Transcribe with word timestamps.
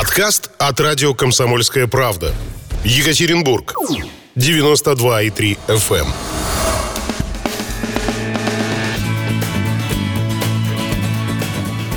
Подкаст 0.00 0.50
от 0.56 0.80
радио 0.80 1.12
«Комсомольская 1.12 1.86
правда». 1.86 2.32
Екатеринбург. 2.84 3.74
92,3 4.34 5.58
FM. 5.68 6.06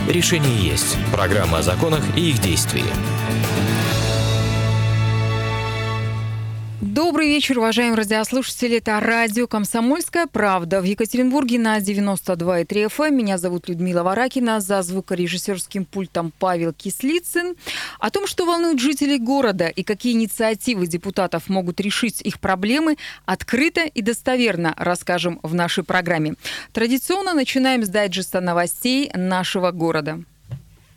эм. 0.08 0.10
Решение 0.10 0.68
есть. 0.68 0.98
Программа 1.14 1.60
о 1.60 1.64
законах 1.64 2.04
и 2.18 2.32
их 2.32 2.40
действии. 2.40 2.84
Добрый 7.24 7.36
вечер, 7.36 7.58
уважаемые 7.58 7.96
радиослушатели. 7.96 8.80
Это 8.80 9.00
радио 9.00 9.48
«Комсомольская 9.48 10.28
правда» 10.28 10.82
в 10.82 10.84
Екатеринбурге 10.84 11.58
на 11.58 11.78
92,3 11.78 12.66
FM. 12.68 13.08
Эм. 13.08 13.16
Меня 13.16 13.38
зовут 13.38 13.70
Людмила 13.70 14.04
Варакина. 14.04 14.60
За 14.60 14.82
звукорежиссерским 14.82 15.86
пультом 15.86 16.34
Павел 16.38 16.74
Кислицын. 16.74 17.56
О 18.00 18.10
том, 18.10 18.28
что 18.28 18.46
волнует 18.46 18.82
жителей 18.82 19.20
города 19.20 19.68
и 19.68 19.84
какие 19.84 20.12
инициативы 20.12 20.86
депутатов 20.86 21.48
могут 21.48 21.80
решить 21.80 22.20
их 22.20 22.42
проблемы, 22.42 22.98
открыто 23.26 23.86
и 23.86 24.02
достоверно 24.02 24.74
расскажем 24.76 25.40
в 25.44 25.56
нашей 25.56 25.86
программе. 25.86 26.34
Традиционно 26.74 27.34
начинаем 27.34 27.86
с 27.86 27.88
дайджеста 27.88 28.42
новостей 28.42 29.10
нашего 29.16 29.72
города. 29.72 30.20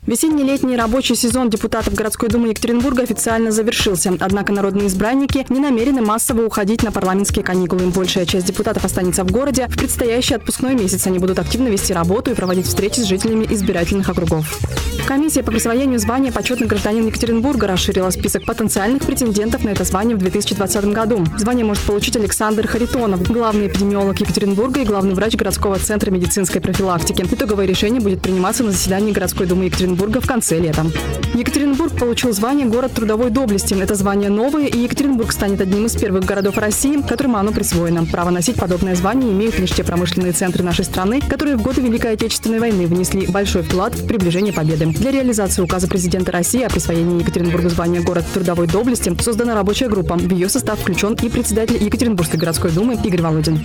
Весенне-летний 0.06 0.76
рабочий 0.76 1.16
сезон 1.16 1.50
депутатов 1.50 1.94
городской 1.94 2.28
думы 2.28 2.50
Екатеринбурга 2.50 3.02
официально 3.02 3.50
завершился. 3.50 4.16
Однако 4.20 4.52
народные 4.52 4.86
избранники 4.86 5.44
не 5.48 5.58
намерены 5.58 6.00
массово 6.00 6.46
уходить 6.46 6.84
на 6.84 6.92
парламентские 6.92 7.44
каникулы. 7.44 7.86
Большая 7.86 8.24
часть 8.24 8.46
депутатов 8.46 8.84
останется 8.84 9.24
в 9.24 9.32
городе. 9.32 9.66
В 9.68 9.76
предстоящий 9.76 10.34
отпускной 10.34 10.76
месяц 10.76 11.08
они 11.08 11.18
будут 11.18 11.40
активно 11.40 11.66
вести 11.66 11.92
работу 11.92 12.30
и 12.30 12.34
проводить 12.34 12.66
встречи 12.66 13.00
с 13.00 13.04
жителями 13.04 13.46
избирательных 13.50 14.08
округов. 14.08 14.60
Комиссия 15.08 15.42
по 15.42 15.50
присвоению 15.50 15.98
звания 15.98 16.32
«Почетный 16.32 16.66
гражданин 16.66 17.06
Екатеринбурга» 17.06 17.66
расширила 17.66 18.10
список 18.10 18.44
потенциальных 18.44 19.02
претендентов 19.02 19.64
на 19.64 19.70
это 19.70 19.84
звание 19.84 20.16
в 20.16 20.20
2020 20.20 20.84
году. 20.86 21.24
Звание 21.36 21.64
может 21.64 21.82
получить 21.84 22.16
Александр 22.16 22.66
Харитонов, 22.66 23.22
главный 23.30 23.68
эпидемиолог 23.68 24.20
Екатеринбурга 24.20 24.80
и 24.80 24.84
главный 24.84 25.14
врач 25.14 25.34
городского 25.34 25.78
центра 25.78 26.10
медицинской 26.10 26.60
профилактики. 26.60 27.22
Итоговое 27.22 27.66
решение 27.66 28.00
будет 28.00 28.20
приниматься 28.20 28.64
на 28.64 28.72
заседании 28.72 29.12
городской 29.12 29.46
думы 29.46 29.66
Екатеринбурга 29.66 29.95
Екатеринбурга 29.96 30.20
в 30.20 30.26
конце 30.26 30.58
лета. 30.58 30.84
Екатеринбург 31.32 31.96
получил 31.96 32.30
звание 32.32 32.66
«Город 32.66 32.92
трудовой 32.92 33.30
доблести». 33.30 33.72
Это 33.72 33.94
звание 33.94 34.28
новое, 34.28 34.66
и 34.66 34.80
Екатеринбург 34.80 35.32
станет 35.32 35.62
одним 35.62 35.86
из 35.86 35.96
первых 35.96 36.24
городов 36.24 36.58
России, 36.58 37.00
которым 37.00 37.34
оно 37.36 37.50
присвоено. 37.50 38.04
Право 38.04 38.28
носить 38.28 38.56
подобное 38.56 38.94
звание 38.94 39.32
имеют 39.32 39.58
лишь 39.58 39.70
те 39.70 39.84
промышленные 39.84 40.32
центры 40.32 40.62
нашей 40.62 40.84
страны, 40.84 41.22
которые 41.22 41.56
в 41.56 41.62
годы 41.62 41.80
Великой 41.80 42.12
Отечественной 42.12 42.60
войны 42.60 42.86
внесли 42.86 43.26
большой 43.26 43.62
вклад 43.62 43.94
в 43.94 44.06
приближение 44.06 44.52
победы. 44.52 44.84
Для 44.86 45.12
реализации 45.12 45.62
указа 45.62 45.88
президента 45.88 46.30
России 46.30 46.62
о 46.62 46.68
присвоении 46.68 47.20
Екатеринбургу 47.20 47.70
звания 47.70 48.02
«Город 48.02 48.26
трудовой 48.34 48.66
доблести» 48.66 49.16
создана 49.22 49.54
рабочая 49.54 49.88
группа. 49.88 50.16
В 50.16 50.30
ее 50.30 50.50
состав 50.50 50.78
включен 50.78 51.14
и 51.14 51.30
председатель 51.30 51.82
Екатеринбургской 51.82 52.38
городской 52.38 52.70
думы 52.70 52.98
Игорь 53.02 53.22
Володин 53.22 53.64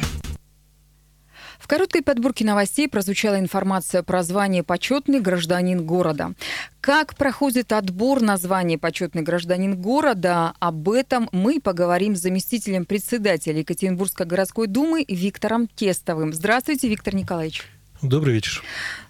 короткой 1.68 2.02
подборке 2.02 2.46
новостей 2.46 2.88
прозвучала 2.88 3.40
информация 3.40 4.04
про 4.04 4.24
звание 4.24 4.64
«Почетный 4.64 5.20
гражданин 5.20 5.86
города». 5.86 6.34
Как 6.80 7.16
проходит 7.16 7.72
отбор 7.72 8.22
на 8.22 8.38
звание 8.38 8.78
«Почетный 8.78 9.22
гражданин 9.22 9.80
города», 9.80 10.54
об 10.60 10.90
этом 10.90 11.30
мы 11.32 11.60
поговорим 11.60 12.16
с 12.16 12.22
заместителем 12.22 12.86
председателя 12.86 13.60
Екатеринбургской 13.60 14.26
городской 14.26 14.68
думы 14.68 15.06
Виктором 15.08 15.68
Тестовым. 15.68 16.34
Здравствуйте, 16.34 16.88
Виктор 16.88 17.14
Николаевич. 17.16 17.64
Добрый 18.02 18.34
вечер. 18.34 18.64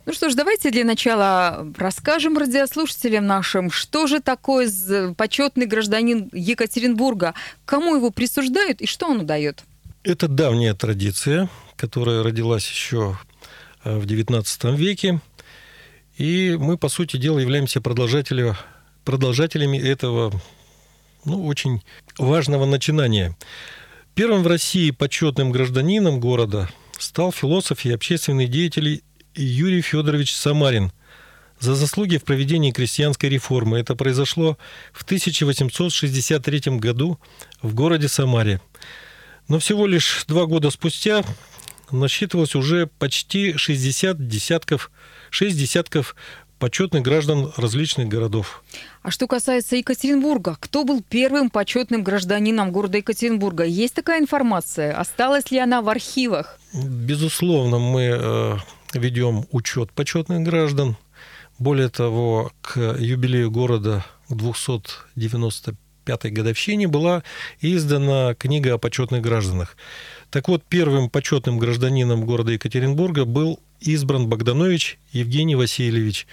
Ну 0.05 0.13
что 0.13 0.29
ж, 0.29 0.35
давайте 0.35 0.69
для 0.69 0.83
начала 0.83 1.65
расскажем 1.77 2.37
радиослушателям 2.37 3.25
нашим, 3.25 3.71
что 3.71 4.05
же 4.07 4.19
такое 4.19 4.69
почетный 5.15 5.65
гражданин 5.65 6.29
Екатеринбурга, 6.33 7.33
кому 7.63 7.95
его 7.95 8.11
присуждают 8.11 8.81
и 8.81 8.87
что 8.87 9.07
он 9.07 9.25
дает. 9.25 9.63
Это 10.03 10.27
давняя 10.27 10.73
традиция 10.73 11.47
которая 11.81 12.21
родилась 12.21 12.69
еще 12.69 13.17
э, 13.83 13.97
в 13.97 14.05
XIX 14.05 14.75
веке. 14.75 15.19
И 16.15 16.55
мы, 16.59 16.77
по 16.77 16.89
сути 16.89 17.17
дела, 17.17 17.39
являемся 17.39 17.81
продолжателями, 17.81 18.55
продолжателями 19.03 19.79
этого 19.79 20.31
ну, 21.25 21.43
очень 21.47 21.81
важного 22.19 22.65
начинания. 22.65 23.35
Первым 24.13 24.43
в 24.43 24.47
России 24.47 24.91
почетным 24.91 25.51
гражданином 25.51 26.19
города 26.19 26.69
стал 26.99 27.31
философ 27.31 27.83
и 27.83 27.91
общественный 27.91 28.45
деятель 28.45 29.01
Юрий 29.33 29.81
Федорович 29.81 30.35
Самарин 30.35 30.91
за 31.59 31.73
заслуги 31.73 32.17
в 32.17 32.23
проведении 32.23 32.71
крестьянской 32.71 33.27
реформы. 33.27 33.79
Это 33.79 33.95
произошло 33.95 34.55
в 34.93 35.01
1863 35.01 36.77
году 36.77 37.19
в 37.63 37.73
городе 37.73 38.07
Самаре. 38.07 38.61
Но 39.47 39.59
всего 39.59 39.87
лишь 39.87 40.25
два 40.27 40.45
года 40.45 40.69
спустя 40.69 41.23
насчитывалось 41.91 42.55
уже 42.55 42.87
почти 42.87 43.55
60 43.57 44.27
десятков, 44.27 44.91
6 45.29 45.57
десятков 45.57 46.15
почетных 46.61 47.01
граждан 47.01 47.51
различных 47.57 48.07
городов. 48.07 48.63
А 49.01 49.09
что 49.09 49.27
касается 49.27 49.75
Екатеринбурга, 49.77 50.57
кто 50.59 50.83
был 50.83 51.01
первым 51.01 51.49
почетным 51.49 52.03
гражданином 52.03 52.71
города 52.71 52.97
Екатеринбурга? 52.97 53.63
Есть 53.63 53.95
такая 53.95 54.19
информация? 54.21 54.95
Осталась 54.95 55.49
ли 55.49 55.57
она 55.57 55.81
в 55.81 55.89
архивах? 55.89 56.59
Безусловно, 56.73 57.79
мы 57.79 58.01
э, 58.01 58.57
ведем 58.93 59.45
учет 59.51 59.91
почетных 59.91 60.43
граждан. 60.43 60.97
Более 61.57 61.89
того, 61.89 62.51
к 62.61 62.79
юбилею 62.99 63.49
города 63.49 64.05
к 64.29 64.33
295-й 64.33 66.29
годовщине 66.29 66.87
была 66.87 67.23
издана 67.59 68.35
книга 68.35 68.75
о 68.75 68.77
почетных 68.77 69.21
гражданах. 69.21 69.75
Так 70.31 70.47
вот, 70.47 70.63
первым 70.63 71.09
почетным 71.09 71.59
гражданином 71.59 72.25
города 72.25 72.53
Екатеринбурга 72.53 73.25
был 73.25 73.59
избран 73.81 74.27
Богданович 74.27 74.97
Евгений 75.11 75.55
Васильевич. 75.55 76.25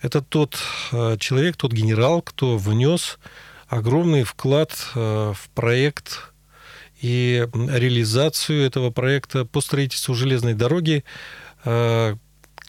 Это 0.00 0.22
тот 0.22 0.56
э, 0.92 1.16
человек, 1.18 1.56
тот 1.56 1.72
генерал, 1.72 2.22
кто 2.22 2.56
внес 2.56 3.18
огромный 3.66 4.22
вклад 4.22 4.72
э, 4.94 5.32
в 5.34 5.48
проект 5.56 6.32
и 7.00 7.48
реализацию 7.52 8.64
этого 8.64 8.90
проекта 8.90 9.44
по 9.44 9.60
строительству 9.60 10.14
железной 10.14 10.54
дороги 10.54 11.02
э, 11.64 12.14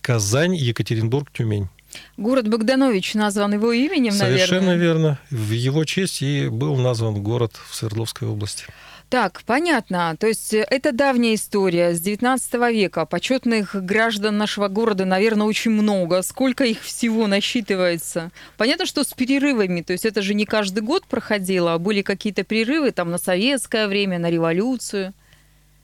Казань, 0.01 0.55
Екатеринбург, 0.55 1.31
Тюмень. 1.31 1.69
Город 2.17 2.47
Богданович 2.47 3.13
назван 3.13 3.53
его 3.53 3.71
именем, 3.71 4.11
Совершенно 4.11 4.67
наверное. 4.67 4.77
верно. 4.77 5.19
В 5.29 5.51
его 5.51 5.85
честь 5.85 6.23
и 6.23 6.47
был 6.47 6.77
назван 6.77 7.21
город 7.21 7.53
в 7.69 7.75
Свердловской 7.75 8.27
области. 8.27 8.65
Так, 9.09 9.43
понятно. 9.45 10.17
То 10.19 10.27
есть 10.27 10.53
э, 10.53 10.65
это 10.69 10.91
давняя 10.91 11.35
история 11.35 11.93
с 11.93 12.01
19 12.01 12.53
века. 12.73 13.05
Почетных 13.05 13.73
граждан 13.85 14.37
нашего 14.37 14.67
города, 14.67 15.05
наверное, 15.05 15.47
очень 15.47 15.71
много. 15.71 16.21
Сколько 16.23 16.65
их 16.65 16.81
всего 16.81 17.25
насчитывается? 17.27 18.31
Понятно, 18.57 18.85
что 18.85 19.05
с 19.05 19.13
перерывами. 19.13 19.81
То 19.81 19.93
есть 19.93 20.05
это 20.05 20.21
же 20.21 20.33
не 20.33 20.45
каждый 20.45 20.81
год 20.81 21.05
проходило, 21.05 21.73
а 21.73 21.77
были 21.77 22.01
какие-то 22.01 22.43
перерывы 22.43 22.91
там 22.91 23.09
на 23.09 23.17
советское 23.17 23.87
время, 23.87 24.19
на 24.19 24.29
революцию. 24.29 25.13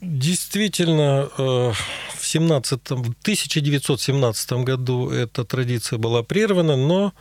Действительно, 0.01 1.29
э, 1.37 1.71
в, 2.17 2.27
17, 2.27 2.89
в 2.89 3.15
1917 3.21 4.51
году 4.63 5.09
эта 5.09 5.45
традиция 5.45 5.97
была 5.97 6.23
прервана, 6.23 6.75
но 6.75 7.13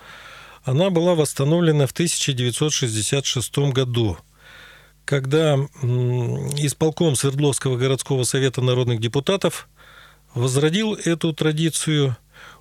она 0.65 0.91
была 0.91 1.15
восстановлена 1.15 1.87
в 1.87 1.93
1966 1.93 3.71
году 3.71 4.19
когда 5.05 5.57
исполком 6.59 7.17
Свердловского 7.17 7.77
городского 7.77 8.25
совета 8.25 8.61
народных 8.61 9.01
депутатов 9.01 9.69
возродил 10.35 10.95
эту 10.95 11.33
традицию, 11.33 12.17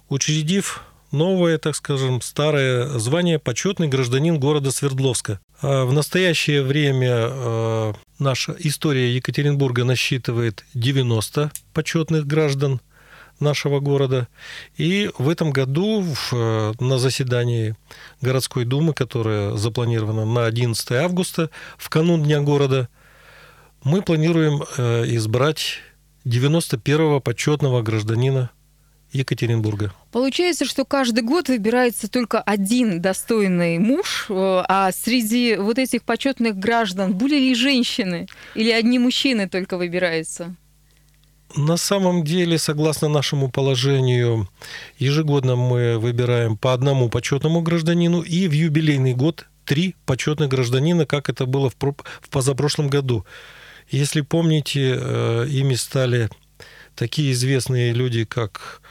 учредив 0.09 0.83
новое, 1.11 1.57
так 1.57 1.75
скажем, 1.75 2.21
старое 2.21 2.87
звание 2.99 3.39
«Почетный 3.39 3.87
гражданин 3.87 4.39
города 4.39 4.71
Свердловска». 4.71 5.39
А 5.61 5.85
в 5.85 5.93
настоящее 5.93 6.63
время 6.63 7.27
э, 7.29 7.93
наша 8.19 8.55
история 8.59 9.13
Екатеринбурга 9.13 9.83
насчитывает 9.83 10.65
90 10.73 11.51
почетных 11.73 12.25
граждан– 12.27 12.81
нашего 13.41 13.79
города. 13.79 14.27
И 14.77 15.09
в 15.17 15.29
этом 15.29 15.51
году 15.51 16.01
в, 16.01 16.75
на 16.79 16.97
заседании 16.97 17.75
городской 18.21 18.65
думы, 18.65 18.93
которое 18.93 19.55
запланировано 19.57 20.25
на 20.25 20.45
11 20.45 20.91
августа, 20.93 21.49
в 21.77 21.89
канун 21.89 22.23
Дня 22.23 22.41
города, 22.41 22.89
мы 23.83 24.01
планируем 24.01 24.63
э, 24.77 25.05
избрать 25.15 25.79
91-го 26.25 27.19
почетного 27.19 27.81
гражданина 27.81 28.51
Екатеринбурга. 29.11 29.93
Получается, 30.11 30.65
что 30.65 30.85
каждый 30.85 31.23
год 31.23 31.49
выбирается 31.49 32.09
только 32.09 32.41
один 32.41 33.01
достойный 33.01 33.77
муж, 33.77 34.27
э, 34.29 34.33
а 34.33 34.91
среди 34.91 35.55
вот 35.57 35.77
этих 35.77 36.03
почетных 36.03 36.57
граждан 36.57 37.13
были 37.13 37.35
ли 37.35 37.55
женщины 37.55 38.27
или 38.55 38.71
одни 38.71 38.99
мужчины 38.99 39.49
только 39.49 39.77
выбираются? 39.77 40.55
На 41.55 41.77
самом 41.77 42.23
деле, 42.23 42.57
согласно 42.57 43.09
нашему 43.09 43.49
положению, 43.51 44.47
ежегодно 44.97 45.55
мы 45.55 45.97
выбираем 45.97 46.57
по 46.57 46.73
одному 46.73 47.09
почетному 47.09 47.61
гражданину 47.61 48.21
и 48.21 48.47
в 48.47 48.51
юбилейный 48.53 49.13
год 49.13 49.47
три 49.65 49.95
почетных 50.05 50.49
гражданина, 50.49 51.05
как 51.05 51.29
это 51.29 51.45
было 51.45 51.69
в, 51.69 51.75
в 51.75 52.29
позапрошлом 52.29 52.89
году. 52.89 53.25
Если 53.89 54.21
помните, 54.21 54.97
э, 54.97 55.47
ими 55.49 55.75
стали 55.75 56.29
такие 56.95 57.33
известные 57.33 57.91
люди, 57.91 58.23
как 58.23 58.81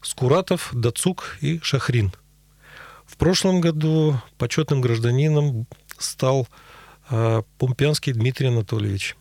Скуратов, 0.00 0.70
Дацук 0.72 1.38
и 1.40 1.60
Шахрин. 1.62 2.12
В 3.06 3.16
прошлом 3.16 3.60
году 3.60 4.20
почетным 4.38 4.80
гражданином 4.80 5.66
стал 5.98 6.48
э, 7.10 7.42
Пумпянский 7.58 8.12
Дмитрий 8.12 8.48
Анатольевич. 8.48 9.16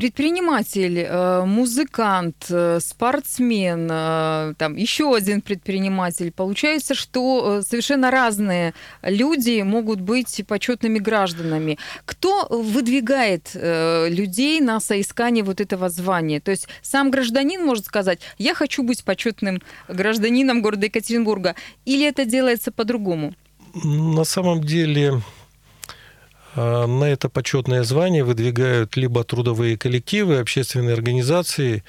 Предприниматель, 0.00 0.98
э, 1.00 1.44
музыкант, 1.44 2.46
э, 2.48 2.78
спортсмен, 2.80 3.86
э, 3.92 4.54
там 4.56 4.76
еще 4.76 5.14
один 5.14 5.42
предприниматель. 5.42 6.32
Получается, 6.32 6.94
что 6.94 7.60
совершенно 7.60 8.10
разные 8.10 8.72
люди 9.02 9.60
могут 9.60 10.00
быть 10.00 10.42
почетными 10.48 10.98
гражданами. 10.98 11.76
Кто 12.06 12.46
выдвигает 12.48 13.50
людей 13.54 14.60
на 14.60 14.80
соискание 14.80 15.44
вот 15.44 15.60
этого 15.60 15.90
звания? 15.90 16.40
То 16.40 16.50
есть 16.50 16.66
сам 16.80 17.10
гражданин 17.10 17.62
может 17.62 17.84
сказать, 17.84 18.20
я 18.38 18.54
хочу 18.54 18.82
быть 18.82 19.04
почетным 19.04 19.60
гражданином 19.88 20.62
города 20.62 20.86
Екатеринбурга, 20.86 21.56
или 21.84 22.06
это 22.06 22.24
делается 22.24 22.72
по-другому? 22.72 23.34
На 23.84 24.24
самом 24.24 24.64
деле 24.64 25.20
на 26.56 27.04
это 27.04 27.28
почетное 27.28 27.82
звание 27.84 28.24
выдвигают 28.24 28.96
либо 28.96 29.22
трудовые 29.24 29.76
коллективы, 29.76 30.38
общественные 30.38 30.94
организации, 30.94 31.84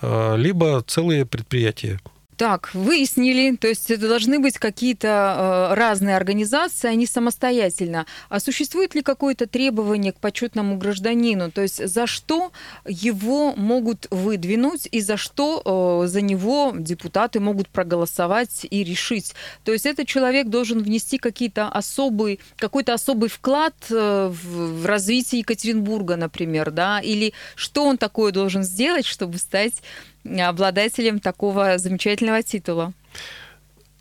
а, 0.00 0.36
либо 0.36 0.82
целые 0.86 1.26
предприятия. 1.26 1.98
Так, 2.36 2.74
выяснили, 2.74 3.56
то 3.56 3.68
есть 3.68 3.90
это 3.90 4.08
должны 4.08 4.40
быть 4.40 4.58
какие-то 4.58 5.70
э, 5.70 5.74
разные 5.74 6.16
организации, 6.16 6.88
они 6.88 7.06
самостоятельно. 7.06 8.06
А 8.28 8.40
существует 8.40 8.94
ли 8.94 9.02
какое-то 9.02 9.46
требование 9.46 10.12
к 10.12 10.18
почетному 10.18 10.76
гражданину? 10.76 11.52
То 11.52 11.62
есть 11.62 11.86
за 11.86 12.06
что 12.08 12.50
его 12.86 13.54
могут 13.54 14.08
выдвинуть 14.10 14.88
и 14.90 15.00
за 15.00 15.16
что 15.16 16.02
э, 16.04 16.08
за 16.08 16.20
него 16.22 16.72
депутаты 16.76 17.38
могут 17.38 17.68
проголосовать 17.68 18.66
и 18.68 18.82
решить? 18.82 19.34
То 19.62 19.72
есть 19.72 19.86
этот 19.86 20.08
человек 20.08 20.48
должен 20.48 20.82
внести 20.82 21.18
какие-то 21.18 21.68
особый, 21.68 22.40
какой-то 22.56 22.94
особый 22.94 23.28
вклад 23.28 23.74
э, 23.90 24.28
в, 24.32 24.82
в 24.82 24.86
развитие 24.86 25.40
Екатеринбурга, 25.40 26.16
например, 26.16 26.72
да? 26.72 27.00
Или 27.00 27.32
что 27.54 27.84
он 27.84 27.96
такое 27.96 28.32
должен 28.32 28.64
сделать, 28.64 29.06
чтобы 29.06 29.38
стать 29.38 29.74
обладателем 30.24 31.20
такого 31.20 31.78
замечательного 31.78 32.42
титула? 32.42 32.92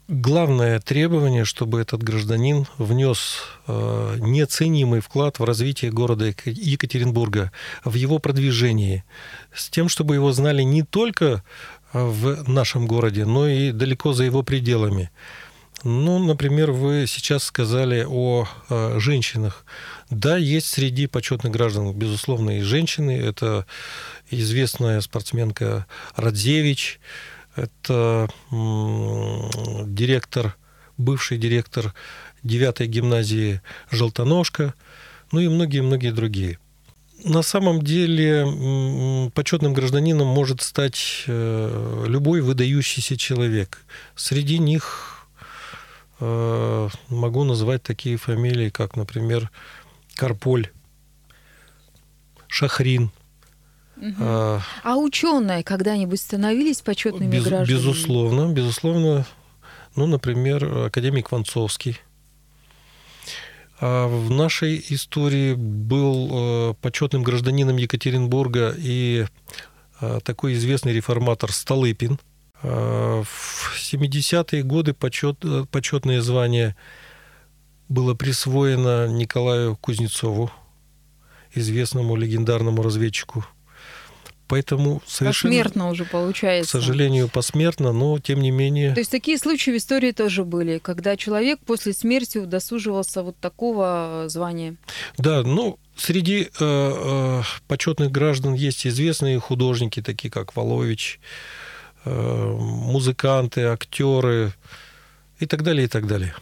Главное 0.10 0.80
требование, 0.80 1.46
чтобы 1.46 1.80
этот 1.80 2.04
гражданин 2.04 2.68
внес 2.78 3.38
э, 3.68 4.16
неоценимый 4.20 5.00
вклад 5.00 5.40
в 5.40 5.44
развитие 5.46 5.92
города 5.92 6.26
Екатеринбурга, 6.46 7.52
в 7.86 7.94
его 7.96 8.20
продвижении, 8.20 9.06
с 9.54 9.70
тем, 9.70 9.88
чтобы 9.88 10.16
его 10.16 10.34
знали 10.34 10.62
не 10.62 10.84
только 10.84 11.44
в 11.94 12.50
нашем 12.50 12.86
городе, 12.86 13.26
но 13.26 13.48
и 13.48 13.72
далеко 13.72 14.14
за 14.14 14.26
его 14.26 14.44
пределами. 14.44 15.10
Ну, 15.84 16.18
например, 16.20 16.72
вы 16.72 17.06
сейчас 17.08 17.44
сказали 17.44 18.06
о 18.08 18.48
э, 18.70 19.00
женщинах. 19.00 19.66
Да, 20.14 20.38
есть 20.38 20.68
среди 20.68 21.08
почетных 21.08 21.52
граждан, 21.52 21.92
безусловно, 21.92 22.60
и 22.60 22.62
женщины. 22.62 23.20
Это 23.20 23.66
известная 24.30 25.02
спортсменка 25.02 25.88
Радзевич, 26.16 27.00
это 27.56 28.30
директор, 28.52 30.56
бывший 30.98 31.40
директор 31.40 31.96
9 32.44 32.82
гимназии 32.82 33.62
Желтоножка, 33.90 34.76
ну 35.32 35.40
и 35.40 35.48
многие-многие 35.48 36.12
другие. 36.12 36.60
На 37.24 37.42
самом 37.42 37.82
деле 37.82 39.32
почетным 39.34 39.74
гражданином 39.74 40.28
может 40.28 40.62
стать 40.62 41.24
э, 41.26 42.06
любой 42.08 42.42
выдающийся 42.42 43.18
человек. 43.18 43.80
Среди 44.16 44.60
них 44.60 45.26
э, 46.20 46.90
могу 47.10 47.44
назвать 47.46 47.82
такие 47.82 48.18
фамилии, 48.18 48.70
как, 48.70 48.96
например, 48.96 49.50
Карполь, 50.16 50.72
Шахрин– 52.48 53.12
Угу. 53.98 54.16
А, 54.20 54.62
а 54.84 54.98
ученые 54.98 55.64
когда-нибудь 55.64 56.20
становились 56.20 56.82
почетными 56.82 57.32
без, 57.32 57.44
гражданами? 57.44 57.68
Безусловно, 57.68 58.54
безусловно. 58.54 59.26
Ну, 59.96 60.08
например, 60.08 60.88
академик 60.88 61.32
Ванцовский. 61.32 62.00
А 63.80 64.08
в 64.08 64.32
нашей 64.32 64.84
истории 64.90 65.54
был 65.54 66.30
э, 66.32 66.74
почетным 66.82 67.24
гражданином 67.24 67.78
Екатеринбурга 67.78 68.74
и 68.78 69.26
э, 70.02 70.20
такой 70.24 70.54
известный 70.54 70.94
реформатор 70.94 71.52
Столыпин. 71.52 72.20
А 72.62 73.24
в 73.24 73.76
70-е 73.78 74.64
годы 74.64 74.94
почет, 74.94 75.38
э, 75.44 75.66
почетное 75.72 76.22
звание 76.22 76.76
было 77.90 78.14
присвоено 78.14 79.08
Николаю 79.08 79.76
Кузнецову, 79.76 80.52
известному 81.54 82.16
легендарному 82.16 82.82
разведчику 82.82 83.46
Поэтому 84.54 85.02
совершенно... 85.08 85.52
Посмертно 85.52 85.90
уже 85.90 86.06
получается. 86.06 86.78
К 86.78 86.82
сожалению, 86.82 87.28
посмертно, 87.28 87.92
но 87.92 88.20
тем 88.20 88.40
не 88.40 88.52
менее... 88.52 88.94
То 88.94 89.00
есть 89.00 89.10
такие 89.10 89.38
случаи 89.38 89.72
в 89.72 89.78
истории 89.78 90.12
тоже 90.12 90.44
были, 90.44 90.78
когда 90.78 91.18
человек 91.18 91.60
после 91.66 91.94
смерти 91.94 92.38
удосуживался 92.38 93.24
вот 93.24 93.36
такого 93.40 94.26
звания? 94.28 94.76
Да, 95.18 95.42
ну, 95.42 95.80
среди 95.96 96.44
э, 96.44 96.48
э, 96.60 97.42
почетных 97.68 98.12
граждан 98.12 98.54
есть 98.54 98.86
известные 98.86 99.40
художники, 99.40 100.04
такие 100.04 100.30
как 100.30 100.56
Волович, 100.56 101.20
э, 102.06 102.58
музыканты, 102.60 103.62
актеры 103.62 104.54
и 105.40 105.48
так 105.48 105.64
далее, 105.64 105.86
и 105.86 105.88
так 105.88 106.06
далее. 106.06 106.36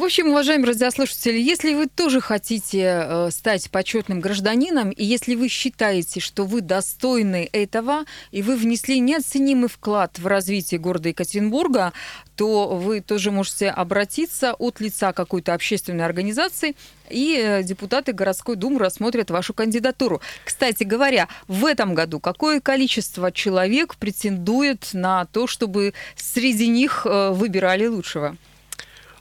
В 0.00 0.04
общем, 0.04 0.28
уважаемые 0.28 0.68
радиослушатели, 0.68 1.38
если 1.38 1.74
вы 1.74 1.86
тоже 1.86 2.22
хотите 2.22 3.04
э, 3.04 3.30
стать 3.30 3.70
почетным 3.70 4.20
гражданином, 4.20 4.88
и 4.92 5.04
если 5.04 5.34
вы 5.34 5.48
считаете, 5.48 6.20
что 6.20 6.46
вы 6.46 6.62
достойны 6.62 7.46
этого, 7.52 8.06
и 8.30 8.40
вы 8.40 8.56
внесли 8.56 8.98
неоценимый 8.98 9.68
вклад 9.68 10.18
в 10.18 10.26
развитие 10.26 10.80
города 10.80 11.10
Екатеринбурга, 11.10 11.92
то 12.34 12.68
вы 12.68 13.02
тоже 13.02 13.30
можете 13.30 13.68
обратиться 13.68 14.54
от 14.54 14.80
лица 14.80 15.12
какой-то 15.12 15.52
общественной 15.52 16.06
организации, 16.06 16.76
и 17.10 17.36
э, 17.38 17.62
депутаты 17.62 18.14
городской 18.14 18.56
думы 18.56 18.78
рассмотрят 18.78 19.30
вашу 19.30 19.52
кандидатуру. 19.52 20.22
Кстати 20.46 20.82
говоря, 20.82 21.28
в 21.46 21.66
этом 21.66 21.94
году 21.94 22.20
какое 22.20 22.60
количество 22.60 23.30
человек 23.30 23.96
претендует 23.96 24.94
на 24.94 25.26
то, 25.26 25.46
чтобы 25.46 25.92
среди 26.16 26.68
них 26.68 27.02
э, 27.04 27.32
выбирали 27.32 27.86
лучшего? 27.86 28.38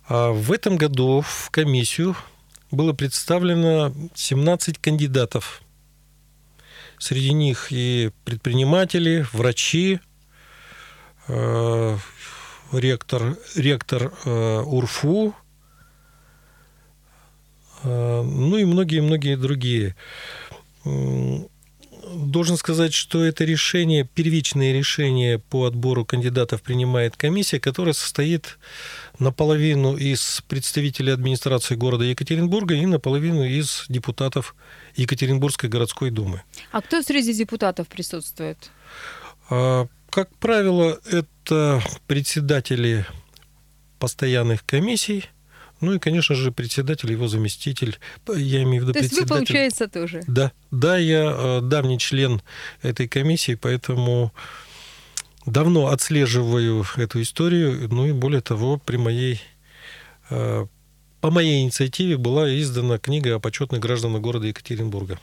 А 0.09 0.31
в 0.31 0.51
этом 0.51 0.75
году 0.75 1.21
в 1.21 1.51
комиссию 1.51 2.15
было 2.71 2.93
представлено 2.93 3.93
17 4.15 4.79
кандидатов. 4.79 5.61
Среди 6.97 7.31
них 7.31 7.67
и 7.69 8.09
предприниматели, 8.25 9.23
врачи, 9.31 9.99
э, 11.27 11.97
ректор, 12.71 13.37
ректор 13.55 14.11
э, 14.25 14.61
УРФУ, 14.61 15.35
э, 17.83 18.21
ну 18.23 18.57
и 18.57 18.65
многие-многие 18.65 19.35
другие 19.37 19.95
должен 22.13 22.57
сказать, 22.57 22.93
что 22.93 23.23
это 23.23 23.43
решение, 23.43 24.03
первичное 24.03 24.73
решение 24.73 25.39
по 25.39 25.65
отбору 25.65 26.05
кандидатов 26.05 26.61
принимает 26.61 27.15
комиссия, 27.15 27.59
которая 27.59 27.93
состоит 27.93 28.57
наполовину 29.19 29.95
из 29.95 30.41
представителей 30.47 31.11
администрации 31.11 31.75
города 31.75 32.03
Екатеринбурга 32.03 32.75
и 32.75 32.85
наполовину 32.85 33.43
из 33.43 33.85
депутатов 33.89 34.55
Екатеринбургской 34.95 35.69
городской 35.69 36.09
думы. 36.09 36.43
А 36.71 36.81
кто 36.81 37.01
среди 37.01 37.33
депутатов 37.33 37.87
присутствует? 37.87 38.71
А, 39.49 39.87
как 40.09 40.35
правило, 40.37 40.99
это 41.09 41.81
председатели 42.07 43.05
постоянных 43.99 44.65
комиссий– 44.65 45.25
ну 45.81 45.93
и, 45.93 45.99
конечно 45.99 46.35
же, 46.35 46.51
председатель, 46.51 47.11
его 47.11 47.27
заместитель. 47.27 47.97
Я 48.27 48.63
имею 48.63 48.83
в 48.83 48.87
виду 48.87 48.93
То 48.93 48.99
есть 48.99 49.19
вы, 49.19 49.25
получается, 49.25 49.87
тоже? 49.87 50.21
Да, 50.27 50.51
да, 50.71 50.97
я 50.97 51.31
э, 51.31 51.61
давний 51.61 51.99
член 51.99 52.41
этой 52.81 53.07
комиссии, 53.07 53.55
поэтому 53.55 54.33
давно 55.45 55.87
отслеживаю 55.87 56.85
эту 56.97 57.21
историю. 57.21 57.87
Ну 57.89 58.05
и 58.05 58.11
более 58.11 58.41
того, 58.41 58.77
при 58.77 58.97
моей 58.97 59.41
э, 60.29 60.65
по 61.21 61.31
моей 61.31 61.63
инициативе 61.63 62.17
была 62.17 62.49
издана 62.57 62.97
книга 62.97 63.35
о 63.35 63.39
почетных 63.39 63.81
гражданах 63.81 64.21
города 64.21 64.47
Екатеринбурга. 64.47 65.19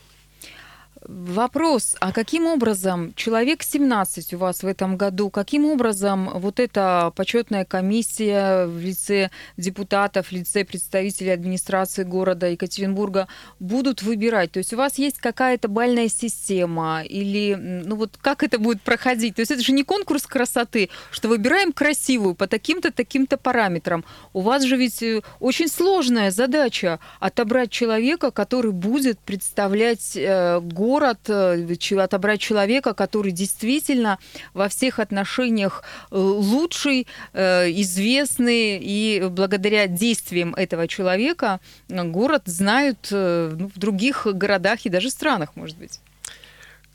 Вопрос, 1.02 1.94
а 2.00 2.10
каким 2.10 2.46
образом 2.46 3.12
человек 3.14 3.62
17 3.62 4.32
у 4.32 4.38
вас 4.38 4.62
в 4.62 4.66
этом 4.66 4.96
году, 4.96 5.28
каким 5.28 5.66
образом 5.66 6.30
вот 6.34 6.58
эта 6.58 7.12
почетная 7.14 7.66
комиссия 7.66 8.64
в 8.66 8.80
лице 8.80 9.30
депутатов, 9.58 10.28
в 10.28 10.32
лице 10.32 10.64
представителей 10.64 11.30
администрации 11.30 12.02
города 12.02 12.48
Екатеринбурга 12.48 13.28
будут 13.60 14.02
выбирать? 14.02 14.52
То 14.52 14.58
есть 14.58 14.72
у 14.72 14.78
вас 14.78 14.96
есть 14.96 15.18
какая-то 15.18 15.68
бальная 15.68 16.08
система 16.08 17.02
или, 17.04 17.54
ну 17.54 17.96
вот 17.96 18.16
как 18.20 18.42
это 18.42 18.58
будет 18.58 18.80
проходить? 18.80 19.36
То 19.36 19.40
есть 19.40 19.52
это 19.52 19.62
же 19.62 19.72
не 19.72 19.84
конкурс 19.84 20.26
красоты, 20.26 20.88
что 21.10 21.28
выбираем 21.28 21.72
красивую 21.72 22.34
по 22.34 22.46
таким-то, 22.46 22.90
таким-то 22.90 23.36
параметрам. 23.36 24.04
У 24.32 24.40
вас 24.40 24.62
же 24.62 24.76
ведь 24.76 25.02
э, 25.02 25.20
очень 25.40 25.68
сложная 25.68 26.30
задача 26.30 27.00
отобрать 27.20 27.70
человека, 27.70 28.30
который 28.30 28.72
будет 28.72 29.18
представлять 29.18 30.16
э, 30.16 30.60
город 30.60 30.85
город, 30.86 31.18
э, 31.28 31.76
отобрать 31.98 32.40
человека, 32.40 32.94
который 32.94 33.32
действительно 33.32 34.18
во 34.54 34.68
всех 34.68 35.00
отношениях 35.00 35.82
э, 35.82 36.16
лучший, 36.16 37.06
э, 37.32 37.70
известный, 37.82 38.78
и 38.80 39.28
благодаря 39.28 39.86
действиям 39.88 40.54
этого 40.54 40.86
человека 40.86 41.58
город 41.88 42.42
знают 42.46 43.08
ну, 43.10 43.70
в 43.74 43.78
других 43.78 44.26
городах 44.26 44.86
и 44.86 44.88
даже 44.88 45.10
странах, 45.10 45.56
может 45.56 45.76
быть. 45.78 46.00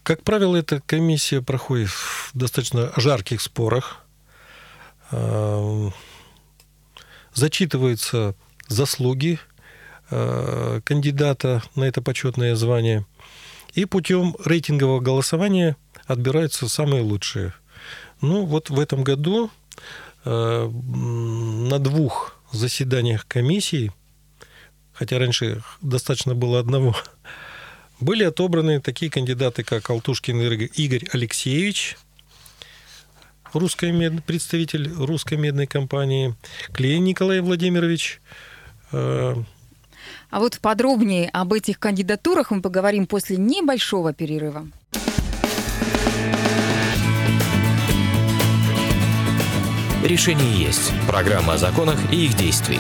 Как 0.04 0.24
правило, 0.24 0.56
эта 0.56 0.82
комиссия 0.86 1.42
проходит 1.42 1.90
в 1.90 2.32
достаточно 2.34 2.92
жарких 2.96 3.42
спорах. 3.42 4.06
Зачитываются 7.34 8.34
заслуги 8.68 9.40
кандидата 10.84 11.62
на 11.76 11.84
это 11.86 12.02
почетное 12.02 12.56
звание. 12.56 13.06
И 13.74 13.86
путем 13.86 14.36
рейтингового 14.44 15.00
голосования 15.00 15.78
отбираются 16.06 16.68
самые 16.68 17.04
лучшие. 17.04 17.54
Ну, 18.20 18.46
вот 18.46 18.70
в 18.70 18.80
этом 18.80 19.04
году 19.04 19.50
э, 20.26 20.70
на 20.70 21.80
двух 21.80 22.36
заседаниях 22.52 23.26
комиссии, 23.28 23.92
хотя 24.94 25.18
раньше 25.20 25.64
достаточно 25.82 26.36
было 26.36 26.60
одного, 26.60 26.96
были 28.00 28.24
отобраны 28.24 28.82
такие 28.82 29.10
кандидаты, 29.10 29.64
как 29.64 29.90
Алтушкин 29.90 30.42
Игорь 30.42 31.08
Алексеевич, 31.14 31.98
русская 33.54 33.92
мед, 33.92 34.24
представитель 34.26 34.92
русской 34.92 35.36
медной 35.36 35.68
компании, 35.68 36.36
Клейн 36.74 37.04
Николай 37.04 37.40
Владимирович, 37.40 38.22
э, 38.92 39.36
а 40.32 40.40
вот 40.40 40.60
подробнее 40.60 41.30
об 41.32 41.54
этих 41.54 41.78
кандидатурах 41.78 42.52
мы 42.52 42.62
поговорим 42.62 43.06
после 43.06 43.38
небольшого 43.38 44.14
перерыва. 44.14 44.68
Решение 50.04 50.60
есть. 50.60 50.92
Программа 51.08 51.54
о 51.54 51.58
законах 51.58 52.00
и 52.12 52.26
их 52.26 52.36
действии. 52.36 52.80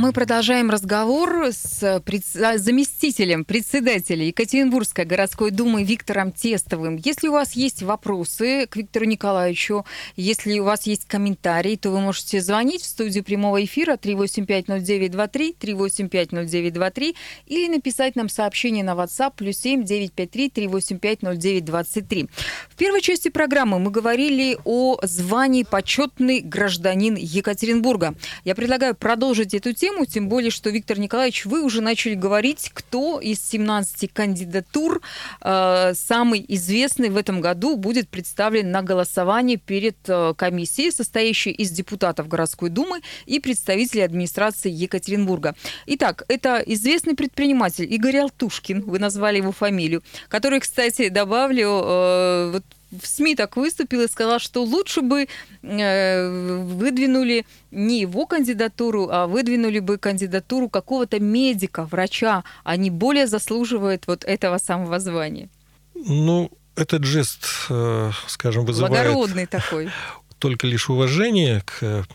Мы 0.00 0.12
продолжаем 0.14 0.70
разговор 0.70 1.48
с 1.52 2.00
пред... 2.06 2.24
заместителем 2.24 3.44
председателя 3.44 4.24
Екатеринбургской 4.24 5.04
городской 5.04 5.50
думы 5.50 5.84
Виктором 5.84 6.32
Тестовым. 6.32 6.96
Если 6.96 7.28
у 7.28 7.32
вас 7.32 7.52
есть 7.52 7.82
вопросы 7.82 8.66
к 8.66 8.76
Виктору 8.76 9.04
Николаевичу, 9.04 9.84
если 10.16 10.58
у 10.58 10.64
вас 10.64 10.86
есть 10.86 11.04
комментарии, 11.04 11.76
то 11.76 11.90
вы 11.90 12.00
можете 12.00 12.40
звонить 12.40 12.80
в 12.80 12.86
студию 12.86 13.22
прямого 13.22 13.62
эфира 13.62 13.96
3850923, 13.96 15.56
3850923 15.60 17.14
или 17.44 17.68
написать 17.68 18.16
нам 18.16 18.30
сообщение 18.30 18.82
на 18.82 18.92
WhatsApp 18.92 19.34
плюс 19.36 19.58
7 19.58 19.84
953 19.84 20.48
3850923. 20.48 22.30
В 22.70 22.76
первой 22.76 23.02
части 23.02 23.28
программы 23.28 23.78
мы 23.78 23.90
говорили 23.90 24.56
о 24.64 24.98
звании 25.02 25.64
почетный 25.64 26.40
гражданин 26.40 27.16
Екатеринбурга. 27.16 28.14
Я 28.46 28.54
предлагаю 28.54 28.94
продолжить 28.94 29.52
эту 29.52 29.74
тему 29.74 29.89
тему, 29.90 30.06
тем 30.06 30.28
более, 30.28 30.50
что, 30.50 30.70
Виктор 30.70 30.98
Николаевич, 30.98 31.44
вы 31.44 31.62
уже 31.62 31.80
начали 31.80 32.14
говорить, 32.14 32.70
кто 32.72 33.20
из 33.20 33.40
17 33.48 34.12
кандидатур 34.12 35.00
э, 35.40 35.92
самый 35.94 36.44
известный 36.48 37.08
в 37.08 37.16
этом 37.16 37.40
году 37.40 37.76
будет 37.76 38.08
представлен 38.08 38.70
на 38.70 38.82
голосование 38.82 39.56
перед 39.56 39.96
э, 40.06 40.34
комиссией, 40.36 40.92
состоящей 40.92 41.50
из 41.50 41.70
депутатов 41.70 42.28
городской 42.28 42.70
думы 42.70 43.00
и 43.26 43.40
представителей 43.40 44.02
администрации 44.02 44.70
Екатеринбурга. 44.70 45.54
Итак, 45.86 46.24
это 46.28 46.62
известный 46.66 47.14
предприниматель 47.14 47.92
Игорь 47.92 48.18
Алтушкин, 48.18 48.82
вы 48.82 48.98
назвали 48.98 49.38
его 49.38 49.52
фамилию, 49.52 50.02
который, 50.28 50.60
кстати, 50.60 51.08
добавлю, 51.08 51.68
э, 51.68 52.50
вот 52.52 52.64
в 52.90 53.06
СМИ 53.06 53.36
так 53.36 53.56
выступил 53.56 54.02
и 54.02 54.08
сказал, 54.08 54.38
что 54.38 54.62
лучше 54.64 55.00
бы 55.00 55.28
э, 55.62 56.62
выдвинули 56.62 57.46
не 57.70 58.00
его 58.00 58.26
кандидатуру, 58.26 59.08
а 59.10 59.26
выдвинули 59.26 59.78
бы 59.78 59.98
кандидатуру 59.98 60.68
какого-то 60.68 61.20
медика, 61.20 61.84
врача. 61.84 62.44
Они 62.64 62.90
более 62.90 63.26
заслуживают 63.26 64.06
вот 64.06 64.24
этого 64.24 64.58
самого 64.58 64.98
звания. 64.98 65.48
Ну, 65.94 66.50
этот 66.76 67.04
жест, 67.04 67.46
э, 67.68 68.10
скажем, 68.26 68.64
вызывает... 68.64 68.92
Благородный 68.92 69.46
такой. 69.46 69.90
Только 70.38 70.66
лишь 70.66 70.88
уважение 70.88 71.62
к 71.62 72.06